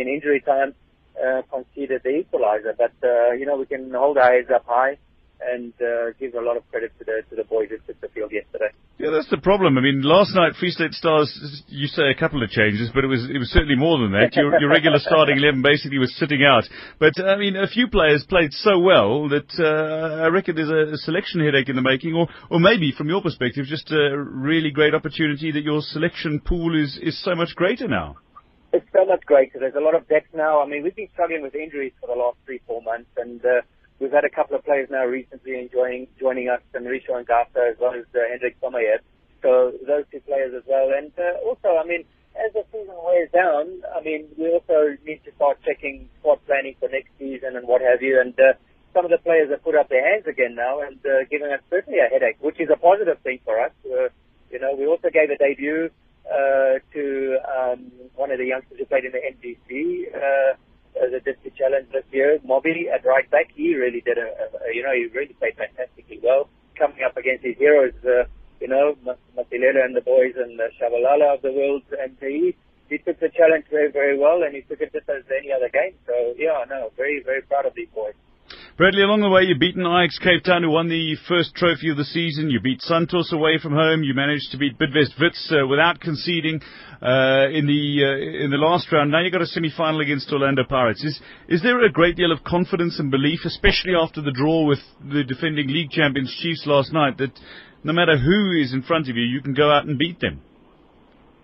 in 0.01 0.07
injury 0.07 0.41
time 0.41 0.73
uh, 1.17 1.41
conceded 1.51 2.01
the 2.03 2.09
equalizer. 2.09 2.73
But, 2.77 2.93
uh, 3.03 3.31
you 3.31 3.45
know, 3.45 3.57
we 3.57 3.65
can 3.65 3.91
hold 3.93 4.17
our 4.17 4.31
heads 4.33 4.49
up 4.53 4.65
high 4.65 4.97
and 5.39 5.73
uh, 5.81 6.11
give 6.19 6.33
a 6.33 6.41
lot 6.41 6.57
of 6.57 6.69
credit 6.69 6.91
to 6.99 7.05
the, 7.05 7.21
to 7.29 7.35
the 7.35 7.43
boys 7.43 7.69
who 7.69 7.77
took 7.85 7.99
the 8.01 8.07
field 8.09 8.31
yesterday. 8.31 8.71
Yeah, 8.97 9.11
that's 9.11 9.29
the 9.29 9.37
problem. 9.37 9.77
I 9.77 9.81
mean, 9.81 10.01
last 10.01 10.33
night 10.33 10.53
Free 10.59 10.71
State 10.71 10.93
Stars, 10.93 11.29
you 11.67 11.85
say 11.85 12.09
a 12.09 12.15
couple 12.19 12.41
of 12.41 12.49
changes, 12.49 12.89
but 12.91 13.03
it 13.03 13.07
was 13.07 13.29
it 13.29 13.37
was 13.37 13.47
certainly 13.51 13.75
more 13.75 13.99
than 13.99 14.11
that. 14.13 14.35
Your, 14.35 14.59
your 14.59 14.71
regular 14.71 14.97
starting 14.97 15.37
eleven 15.37 15.61
basically 15.61 15.99
was 15.99 16.15
sitting 16.17 16.43
out. 16.43 16.63
But 16.97 17.13
I 17.21 17.37
mean, 17.37 17.55
a 17.55 17.67
few 17.67 17.87
players 17.89 18.25
played 18.27 18.51
so 18.53 18.79
well 18.79 19.29
that 19.29 19.53
uh, 19.59 20.23
I 20.23 20.29
reckon 20.29 20.55
there's 20.55 20.71
a, 20.73 20.93
a 20.93 20.97
selection 20.97 21.45
headache 21.45 21.69
in 21.69 21.75
the 21.75 21.83
making, 21.83 22.15
or 22.15 22.27
or 22.49 22.59
maybe 22.59 22.91
from 22.91 23.07
your 23.07 23.21
perspective, 23.21 23.65
just 23.65 23.91
a 23.91 24.17
really 24.17 24.71
great 24.71 24.95
opportunity 24.95 25.51
that 25.51 25.61
your 25.61 25.81
selection 25.81 26.39
pool 26.39 26.73
is 26.73 26.97
is 26.99 27.23
so 27.23 27.35
much 27.35 27.53
greater 27.53 27.87
now. 27.87 28.17
It's 28.77 28.85
so 28.93 29.05
much 29.05 29.25
greater. 29.25 29.57
There's 29.57 29.73
a 29.73 29.81
lot 29.81 29.95
of 29.95 30.07
depth 30.07 30.35
now. 30.35 30.61
I 30.61 30.67
mean, 30.67 30.83
we've 30.83 30.95
been 30.95 31.09
struggling 31.11 31.41
with 31.41 31.55
injuries 31.55 31.93
for 31.99 32.05
the 32.05 32.13
last 32.13 32.37
three, 32.45 32.61
four 32.67 32.83
months, 32.83 33.09
and 33.17 33.43
uh, 33.43 33.65
we've 33.97 34.11
had 34.11 34.23
a 34.23 34.29
couple 34.29 34.55
of 34.55 34.63
players 34.63 34.87
now 34.91 35.03
recently 35.03 35.57
enjoying 35.57 36.05
joining 36.19 36.47
us, 36.47 36.61
and 36.75 36.85
Richo 36.85 37.17
and 37.17 37.25
Gata, 37.25 37.73
as 37.73 37.77
well 37.81 37.95
as 37.97 38.05
uh, 38.13 38.19
Hendrik 38.29 38.61
Sommerjet. 38.61 39.01
So 39.41 39.73
those 39.81 40.05
two 40.11 40.19
players 40.29 40.53
as 40.53 40.61
well. 40.69 40.93
And 40.95 41.09
uh, 41.17 41.41
also, 41.41 41.73
I 41.73 41.87
mean, 41.89 42.05
as 42.37 42.53
the 42.53 42.65
season 42.71 42.93
wears 43.01 43.31
down, 43.33 43.81
I 43.97 44.01
mean, 44.05 44.29
we 44.37 44.53
also 44.53 44.93
need 45.03 45.25
to 45.25 45.33
start 45.33 45.57
checking 45.65 46.07
squad 46.19 46.45
planning 46.45 46.75
for 46.79 46.87
next 46.87 47.09
season 47.17 47.57
and 47.57 47.67
what 47.67 47.81
have 47.81 48.03
you. 48.03 48.21
And 48.21 48.37
uh, 48.37 48.53
some 48.93 49.05
of 49.05 49.09
the 49.09 49.17
players 49.17 49.49
have 49.49 49.63
put 49.63 49.73
up 49.73 49.89
their 49.89 50.05
hands 50.05 50.27
again 50.29 50.53
now 50.53 50.81
and 50.85 51.01
uh, 51.01 51.25
giving 51.31 51.49
us 51.49 51.65
certainly 51.71 51.97
a 51.97 52.13
headache, 52.13 52.37
which 52.41 52.59
is 52.61 52.69
a 52.69 52.77
positive 52.77 53.17
thing 53.25 53.39
for 53.43 53.57
us. 53.57 53.73
Uh, 53.89 54.13
you 54.53 54.59
know, 54.61 54.77
we 54.77 54.85
also 54.85 55.09
gave 55.09 55.33
a 55.33 55.37
debut 55.41 55.89
uh, 56.27 56.79
to 56.93 57.39
um, 57.47 57.91
one 58.15 58.31
of 58.31 58.37
the 58.37 58.45
youngsters 58.45 58.79
who 58.79 58.85
played 58.85 59.05
in 59.05 59.11
the 59.11 59.23
NGC 59.23 60.13
uh, 60.13 60.53
as 61.03 61.13
a 61.13 61.19
district 61.19 61.57
challenge 61.57 61.87
this 61.91 62.05
year, 62.11 62.39
Mobby 62.45 62.89
at 62.91 63.05
right 63.05 63.29
back. 63.29 63.47
He 63.55 63.75
really 63.75 64.01
did 64.01 64.17
a, 64.17 64.27
a 64.27 64.73
you 64.73 64.83
know, 64.83 64.93
he 64.93 65.07
really 65.13 65.33
played 65.33 65.55
fantastically 65.55 66.19
well, 66.21 66.49
coming 66.77 67.03
up 67.05 67.17
against 67.17 67.45
his 67.45 67.57
heroes, 67.57 67.93
uh, 68.03 68.25
you 68.59 68.67
know, 68.67 68.95
Matilela 69.37 69.85
and 69.85 69.95
the 69.95 70.01
boys 70.01 70.33
and 70.35 70.59
uh, 70.59 70.69
Tshabalala 70.79 71.35
of 71.35 71.41
the 71.41 71.51
world, 71.51 71.83
and 71.99 72.17
he 72.19 72.55
he 72.89 72.97
took 72.97 73.19
the 73.19 73.29
challenge 73.29 73.65
very 73.69 73.91
very 73.91 74.17
well, 74.17 74.43
and 74.43 74.55
he 74.55 74.61
took 74.61 74.81
it 74.81 74.91
just 74.93 75.09
as 75.09 75.23
any 75.31 75.51
other 75.51 75.69
game. 75.69 75.93
So 76.07 76.33
yeah, 76.37 76.65
no, 76.69 76.91
very 76.97 77.21
very 77.23 77.41
proud 77.41 77.65
of 77.65 77.75
these 77.75 77.89
boys. 77.93 78.15
Bradley, 78.77 79.01
along 79.01 79.21
the 79.21 79.29
way, 79.33 79.41
you've 79.41 79.57
beaten 79.57 79.81
Ajax 79.81 80.19
Cape 80.21 80.43
Town, 80.45 80.61
who 80.61 80.69
won 80.69 80.87
the 80.87 81.17
first 81.27 81.55
trophy 81.55 81.89
of 81.89 81.97
the 81.97 82.05
season. 82.05 82.51
You 82.51 82.61
beat 82.61 82.79
Santos 82.85 83.33
away 83.33 83.57
from 83.57 83.73
home. 83.73 84.03
You 84.03 84.13
managed 84.13 84.51
to 84.51 84.57
beat 84.61 84.77
Bidvest 84.77 85.17
Wits 85.19 85.49
uh, 85.49 85.65
without 85.65 85.99
conceding 85.99 86.61
uh, 87.01 87.49
in 87.49 87.65
the 87.65 88.05
uh, 88.05 88.45
in 88.45 88.53
the 88.53 88.61
last 88.61 88.85
round. 88.93 89.09
Now 89.09 89.25
you've 89.25 89.33
got 89.33 89.41
a 89.41 89.49
semi-final 89.49 89.99
against 89.99 90.31
Orlando 90.31 90.61
Pirates. 90.63 91.03
Is 91.03 91.19
is 91.49 91.63
there 91.63 91.83
a 91.83 91.89
great 91.89 92.17
deal 92.17 92.31
of 92.31 92.43
confidence 92.43 92.99
and 92.99 93.09
belief, 93.09 93.49
especially 93.49 93.97
after 93.97 94.21
the 94.21 94.29
draw 94.29 94.69
with 94.69 94.85
the 95.01 95.23
defending 95.23 95.69
league 95.73 95.89
champions 95.89 96.29
Chiefs 96.37 96.67
last 96.67 96.93
night, 96.93 97.17
that 97.17 97.33
no 97.83 97.93
matter 97.93 98.15
who 98.15 98.61
is 98.61 98.73
in 98.73 98.83
front 98.83 99.09
of 99.09 99.17
you, 99.17 99.25
you 99.25 99.41
can 99.41 99.55
go 99.55 99.71
out 99.71 99.87
and 99.87 99.97
beat 99.97 100.19
them? 100.19 100.39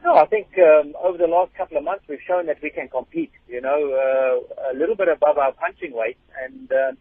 No, 0.06 0.14
I 0.22 0.28
think 0.28 0.50
um, 0.62 0.94
over 1.02 1.18
the 1.18 1.26
last 1.26 1.56
couple 1.58 1.78
of 1.78 1.84
months 1.84 2.06
we've 2.08 2.22
shown 2.28 2.46
that 2.46 2.62
we 2.62 2.70
can 2.70 2.90
compete. 2.90 3.32
You 3.48 3.62
know, 3.62 3.74
uh, 3.74 4.70
a 4.70 4.78
little 4.78 4.96
bit 4.96 5.08
above 5.08 5.40
our 5.40 5.54
punching 5.54 5.98
weight, 5.98 6.18
and 6.46 6.70
um, 6.72 6.98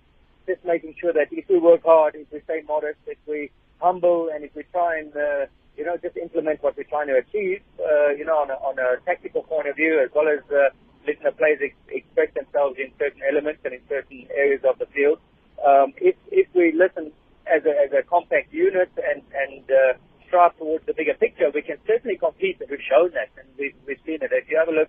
just 0.46 0.64
making 0.64 0.94
sure 1.00 1.12
that 1.12 1.28
if 1.30 1.48
we 1.48 1.58
work 1.58 1.82
hard, 1.84 2.14
if 2.14 2.30
we 2.32 2.40
stay 2.44 2.62
modest, 2.66 2.98
if 3.06 3.18
we 3.26 3.50
humble, 3.80 4.30
and 4.32 4.44
if 4.44 4.54
we 4.54 4.62
try 4.72 4.98
and 4.98 5.14
uh, 5.16 5.46
you 5.76 5.84
know 5.84 5.96
just 5.96 6.16
implement 6.16 6.62
what 6.62 6.76
we're 6.76 6.84
trying 6.84 7.08
to 7.08 7.16
achieve, 7.16 7.60
uh, 7.80 8.10
you 8.10 8.24
know, 8.24 8.38
on 8.38 8.50
a, 8.50 8.54
on 8.54 8.78
a 8.78 9.00
tactical 9.04 9.42
point 9.42 9.68
of 9.68 9.76
view, 9.76 10.00
as 10.02 10.10
well 10.14 10.28
as 10.28 10.40
uh, 10.50 10.70
letting 11.06 11.24
the 11.24 11.32
players 11.32 11.60
ex- 11.62 11.88
express 11.88 12.30
themselves 12.34 12.76
in 12.78 12.92
certain 12.98 13.22
elements 13.28 13.60
and 13.64 13.74
in 13.74 13.80
certain 13.88 14.26
areas 14.36 14.62
of 14.68 14.78
the 14.78 14.86
field. 14.94 15.18
Um, 15.64 15.92
if 15.98 16.16
if 16.30 16.48
we 16.54 16.72
listen 16.72 17.12
as 17.46 17.64
a 17.64 17.74
as 17.84 17.90
a 17.92 18.02
compact 18.02 18.52
unit 18.52 18.90
and 18.96 19.22
and 19.34 19.64
uh, 19.70 19.94
strive 20.26 20.56
towards 20.56 20.86
the 20.86 20.94
bigger 20.94 21.14
picture, 21.14 21.50
we 21.52 21.62
can 21.62 21.76
certainly 21.86 22.16
compete, 22.16 22.56
and 22.60 22.70
we've 22.70 22.80
shown 22.88 23.10
that, 23.12 23.28
and 23.36 23.46
we've, 23.58 23.76
we've 23.86 24.00
seen 24.06 24.24
it. 24.24 24.32
If 24.32 24.48
you 24.48 24.56
have 24.56 24.68
a 24.68 24.72
look 24.72 24.88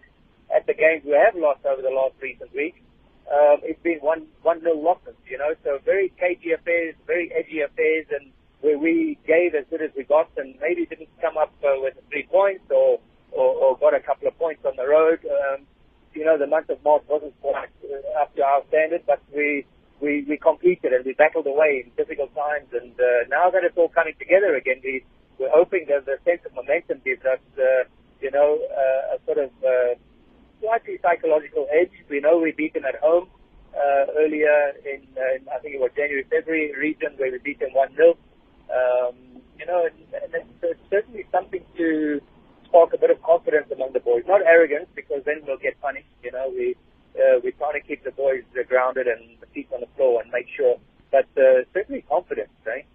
at 0.56 0.66
the 0.66 0.74
games 0.74 1.04
we 1.04 1.20
have 1.20 1.36
lost 1.36 1.66
over 1.66 1.82
the 1.82 1.92
last 1.92 2.16
recent 2.22 2.54
weeks, 2.56 2.80
um, 3.32 3.64
it's 3.64 3.82
been 3.82 4.00
one 4.00 4.28
one 4.42 4.64
nil 4.64 4.82
losses, 4.82 5.16
you 5.30 5.38
know, 5.38 5.54
so 5.64 5.80
very 5.86 6.10
cagey 6.20 6.52
affairs, 6.52 6.96
very 7.08 7.32
edgy 7.32 7.62
affairs, 7.62 8.06
and 8.12 8.32
where 8.62 8.78
we 8.78 9.18
gave 9.28 9.56
as 9.56 9.66
good 9.70 9.82
as 9.82 9.92
we 9.96 10.04
got, 10.04 10.30
and 10.38 10.56
maybe 10.62 10.86
didn't 10.86 11.10
come 11.22 11.38
up 11.38 11.54
uh, 11.64 11.80
with 11.80 11.96
three 12.10 12.28
points 12.30 12.64
or, 12.70 13.00
or 13.32 13.50
or 13.56 13.78
got 13.78 13.94
a 13.94 14.00
couple 14.00 14.28
of 14.28 14.38
points 14.38 14.64
on 14.66 14.76
the 14.76 14.88
road. 14.88 15.20
Um, 15.26 15.66
you 16.14 16.26
know, 16.26 16.38
the 16.38 16.48
month 16.48 16.70
of 16.70 16.84
March 16.84 17.04
wasn't 17.10 17.34
quite 17.42 17.70
uh, 17.84 18.22
up 18.22 18.36
to 18.36 18.44
our 18.44 18.62
standard, 18.70 19.04
but 19.08 19.22
we 19.34 19.66
we 20.00 20.26
we 20.28 20.38
competed 20.38 20.94
and 20.94 21.06
we 21.06 21.14
battled 21.14 21.48
away 21.48 21.84
in 21.86 21.92
difficult 21.96 22.36
times, 22.36 22.68
and 22.74 22.92
uh, 23.00 23.28
now 23.30 23.50
that 23.50 23.64
it's 23.64 23.78
all 23.78 23.90
coming 23.90 24.14
together 24.20 24.56
again, 24.56 24.82
we 24.84 25.04
we're 25.40 25.50
hoping 25.50 25.86
that 25.90 26.06
the 26.06 26.18
sense 26.24 26.42
of 26.46 26.54
momentum 26.54 27.02
gives 27.04 27.26
us, 27.26 27.40
uh, 27.58 27.84
you 28.22 28.30
know, 28.32 28.60
uh, 28.70 29.16
a 29.16 29.18
sort 29.26 29.40
of 29.40 29.52
uh, 29.64 29.96
slightly 30.64 30.98
psychological 31.04 31.68
edge. 31.68 31.92
We 32.10 32.20
know 32.20 32.40
we 32.40 32.54
beat 32.56 32.74
them 32.74 32.86
at 32.86 32.96
home 33.04 33.28
uh, 33.76 34.06
earlier 34.18 34.72
in, 34.88 35.04
uh, 35.18 35.36
in, 35.36 35.42
I 35.52 35.60
think 35.60 35.76
it 35.76 35.82
was 35.82 35.92
January, 35.96 36.24
February 36.30 36.72
region 36.80 37.12
where 37.18 37.32
we 37.32 37.40
beat 37.44 37.60
them 37.60 37.74
1 37.74 37.96
0. 37.96 38.16
Um, 38.72 39.16
you 39.60 39.66
know, 39.66 39.86
and, 39.86 40.24
and 40.24 40.32
it's, 40.64 40.80
certainly 40.90 41.26
something 41.32 41.64
to 41.78 42.22
spark 42.66 42.94
a 42.94 42.98
bit 42.98 43.12
of 43.12 43.22
confidence 43.22 43.68
among 43.72 43.94
the 43.94 44.00
boys. 44.00 44.24
Not 44.28 44.42
arrogance, 44.42 44.88
because 44.96 45.22
then 45.26 45.42
we'll 45.46 45.58
get 45.58 45.80
punished. 45.82 46.08
You 46.24 46.32
know, 46.32 46.50
we 46.50 46.76
uh, 47.16 47.38
we're 47.44 47.54
trying 47.58 47.80
to 47.80 47.86
keep 47.86 48.04
the 48.04 48.12
boys 48.12 48.44
grounded 48.68 49.08
and 49.08 49.38
the 49.40 49.48
feet 49.54 49.70
on 49.74 49.82
the 49.82 49.90
floor 49.96 50.22
and 50.22 50.32
make 50.32 50.48
sure. 50.56 50.78
But 51.12 51.30
uh, 51.38 51.66
certainly 51.74 52.02
confidence, 52.10 52.50
right? 52.66 52.86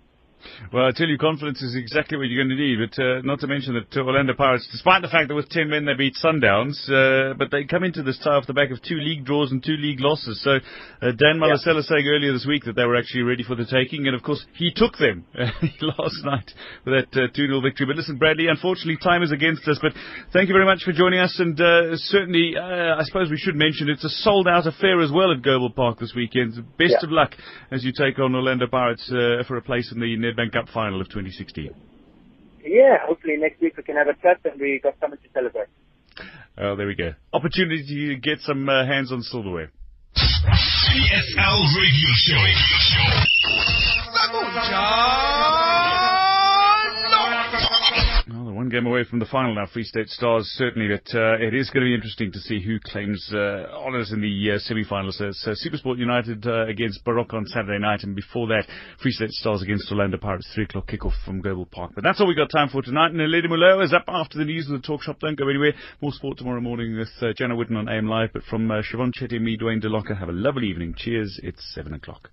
Well, 0.72 0.86
I 0.86 0.90
tell 0.94 1.06
you, 1.08 1.18
confidence 1.18 1.62
is 1.62 1.74
exactly 1.76 2.16
what 2.18 2.28
you're 2.28 2.44
going 2.44 2.56
to 2.56 2.62
need. 2.62 2.78
But 2.78 3.02
uh, 3.02 3.20
not 3.22 3.40
to 3.40 3.46
mention 3.46 3.74
that 3.74 3.96
uh, 3.96 4.04
Orlando 4.04 4.34
Pirates, 4.34 4.68
despite 4.70 5.02
the 5.02 5.08
fact 5.08 5.28
that 5.28 5.34
with 5.34 5.48
10 5.48 5.68
men 5.68 5.84
they 5.84 5.94
beat 5.94 6.14
Sundowns, 6.22 6.76
uh, 6.90 7.34
but 7.34 7.50
they 7.50 7.64
come 7.64 7.84
into 7.84 8.02
this 8.02 8.18
tie 8.22 8.34
off 8.34 8.46
the 8.46 8.52
back 8.52 8.70
of 8.70 8.82
two 8.82 8.96
league 8.96 9.24
draws 9.24 9.50
and 9.52 9.62
two 9.62 9.76
league 9.76 10.00
losses. 10.00 10.42
So 10.42 10.52
uh, 10.56 11.12
Dan 11.16 11.40
Malesela 11.40 11.82
saying 11.82 12.06
earlier 12.06 12.32
this 12.32 12.46
week 12.46 12.64
that 12.64 12.76
they 12.76 12.84
were 12.84 12.96
actually 12.96 13.22
ready 13.22 13.42
for 13.42 13.54
the 13.54 13.66
taking, 13.66 14.06
and 14.06 14.14
of 14.14 14.22
course 14.22 14.44
he 14.54 14.72
took 14.74 14.96
them 14.98 15.24
last 15.34 16.24
night 16.24 16.50
with 16.84 16.94
that 17.12 17.24
uh, 17.24 17.28
2-0 17.36 17.62
victory. 17.62 17.86
But 17.86 17.96
listen, 17.96 18.16
Bradley, 18.16 18.46
unfortunately 18.48 18.98
time 19.02 19.22
is 19.22 19.32
against 19.32 19.66
us. 19.68 19.78
But 19.80 19.92
thank 20.32 20.48
you 20.48 20.54
very 20.54 20.66
much 20.66 20.82
for 20.84 20.92
joining 20.92 21.20
us, 21.20 21.34
and 21.38 21.58
uh, 21.60 21.96
certainly 21.96 22.54
I 22.58 23.02
suppose 23.04 23.30
we 23.30 23.38
should 23.38 23.56
mention 23.56 23.88
it's 23.88 24.04
a 24.04 24.08
sold-out 24.08 24.66
affair 24.66 25.00
as 25.00 25.10
well 25.12 25.32
at 25.32 25.42
Goble 25.42 25.70
Park 25.70 25.98
this 25.98 26.12
weekend. 26.14 26.54
Best 26.78 26.96
Yeah. 27.00 27.06
of 27.06 27.10
luck 27.12 27.32
as 27.70 27.84
you 27.84 27.92
take 27.92 28.18
on 28.18 28.34
Orlando 28.34 28.66
Pirates 28.66 29.06
for 29.08 29.56
a 29.56 29.62
place 29.62 29.92
in 29.92 30.00
the 30.00 30.06
Nedbank 30.28 30.52
Cup 30.52 30.68
final 30.72 31.00
of 31.00 31.08
2016. 31.08 31.70
Yeah, 32.64 32.98
hopefully 33.06 33.36
next 33.38 33.60
week 33.60 33.76
we 33.76 33.82
can 33.82 33.96
have 33.96 34.08
a 34.08 34.14
chat 34.20 34.40
and 34.44 34.60
we 34.60 34.80
got 34.82 34.94
something 35.00 35.18
to 35.18 35.28
celebrate. 35.32 35.68
Oh, 36.58 36.76
there 36.76 36.86
we 36.86 36.96
go. 36.96 37.14
Opportunity 37.32 38.08
to 38.08 38.16
get 38.16 38.40
some 38.40 38.68
uh, 38.68 38.84
hands 38.84 39.12
on 39.12 39.22
silverware. 39.22 39.70
PSL 40.16 41.60
Radio 41.76 42.10
Show. 42.26 42.42
Well, 44.32 44.50
they're 44.52 45.37
one 48.68 48.82
game 48.82 48.86
away 48.86 49.02
from 49.04 49.18
the 49.18 49.24
final 49.24 49.54
now, 49.54 49.64
Free 49.72 49.82
State 49.82 50.08
Stars. 50.08 50.44
Certainly, 50.58 50.88
But 50.88 51.18
uh, 51.18 51.38
it 51.40 51.54
is 51.54 51.70
going 51.70 51.84
to 51.84 51.88
be 51.88 51.94
interesting 51.94 52.30
to 52.32 52.38
see 52.38 52.60
who 52.62 52.78
claims 52.78 53.18
uh, 53.32 53.64
honours 53.72 54.12
in 54.12 54.20
the 54.20 54.52
uh, 54.52 54.58
semi-finals. 54.58 55.16
So 55.16 55.28
uh, 55.28 55.54
Supersport 55.54 55.96
United 55.96 56.46
uh, 56.46 56.66
against 56.66 57.02
Baroka 57.02 57.34
on 57.34 57.46
Saturday 57.46 57.78
night, 57.78 58.02
and 58.02 58.14
before 58.14 58.46
that, 58.48 58.66
Free 59.02 59.12
State 59.12 59.30
Stars 59.30 59.62
against 59.62 59.90
Orlando 59.90 60.18
Pirates, 60.18 60.50
3 60.54 60.64
o'clock 60.64 60.86
kickoff 60.86 61.14
from 61.24 61.40
Goble 61.40 61.64
Park. 61.64 61.92
But 61.94 62.04
that's 62.04 62.20
all 62.20 62.26
we've 62.26 62.36
got 62.36 62.50
time 62.50 62.68
for 62.68 62.82
tonight. 62.82 63.12
And 63.12 63.32
Lady 63.32 63.48
Mulo 63.48 63.82
is 63.82 63.94
up 63.94 64.04
after 64.06 64.36
the 64.36 64.44
news 64.44 64.68
of 64.68 64.78
the 64.78 64.86
talk 64.86 65.02
shop. 65.02 65.18
Don't 65.20 65.38
go 65.38 65.48
anywhere. 65.48 65.72
More 66.02 66.12
sport 66.12 66.36
tomorrow 66.36 66.60
morning 66.60 66.94
with 66.98 67.08
uh, 67.22 67.32
Jana 67.38 67.54
Witten 67.56 67.76
on 67.76 67.88
AM 67.88 68.06
Live. 68.06 68.34
But 68.34 68.42
from 68.42 68.70
uh, 68.70 68.82
Siobhan 68.82 69.12
Chetty 69.18 69.36
and 69.36 69.44
me, 69.46 69.56
Dwayne 69.56 69.82
DeLocca, 69.82 70.18
have 70.18 70.28
a 70.28 70.32
lovely 70.32 70.68
evening. 70.68 70.94
Cheers. 70.94 71.40
It's 71.42 71.72
7 71.74 71.94
o'clock. 71.94 72.28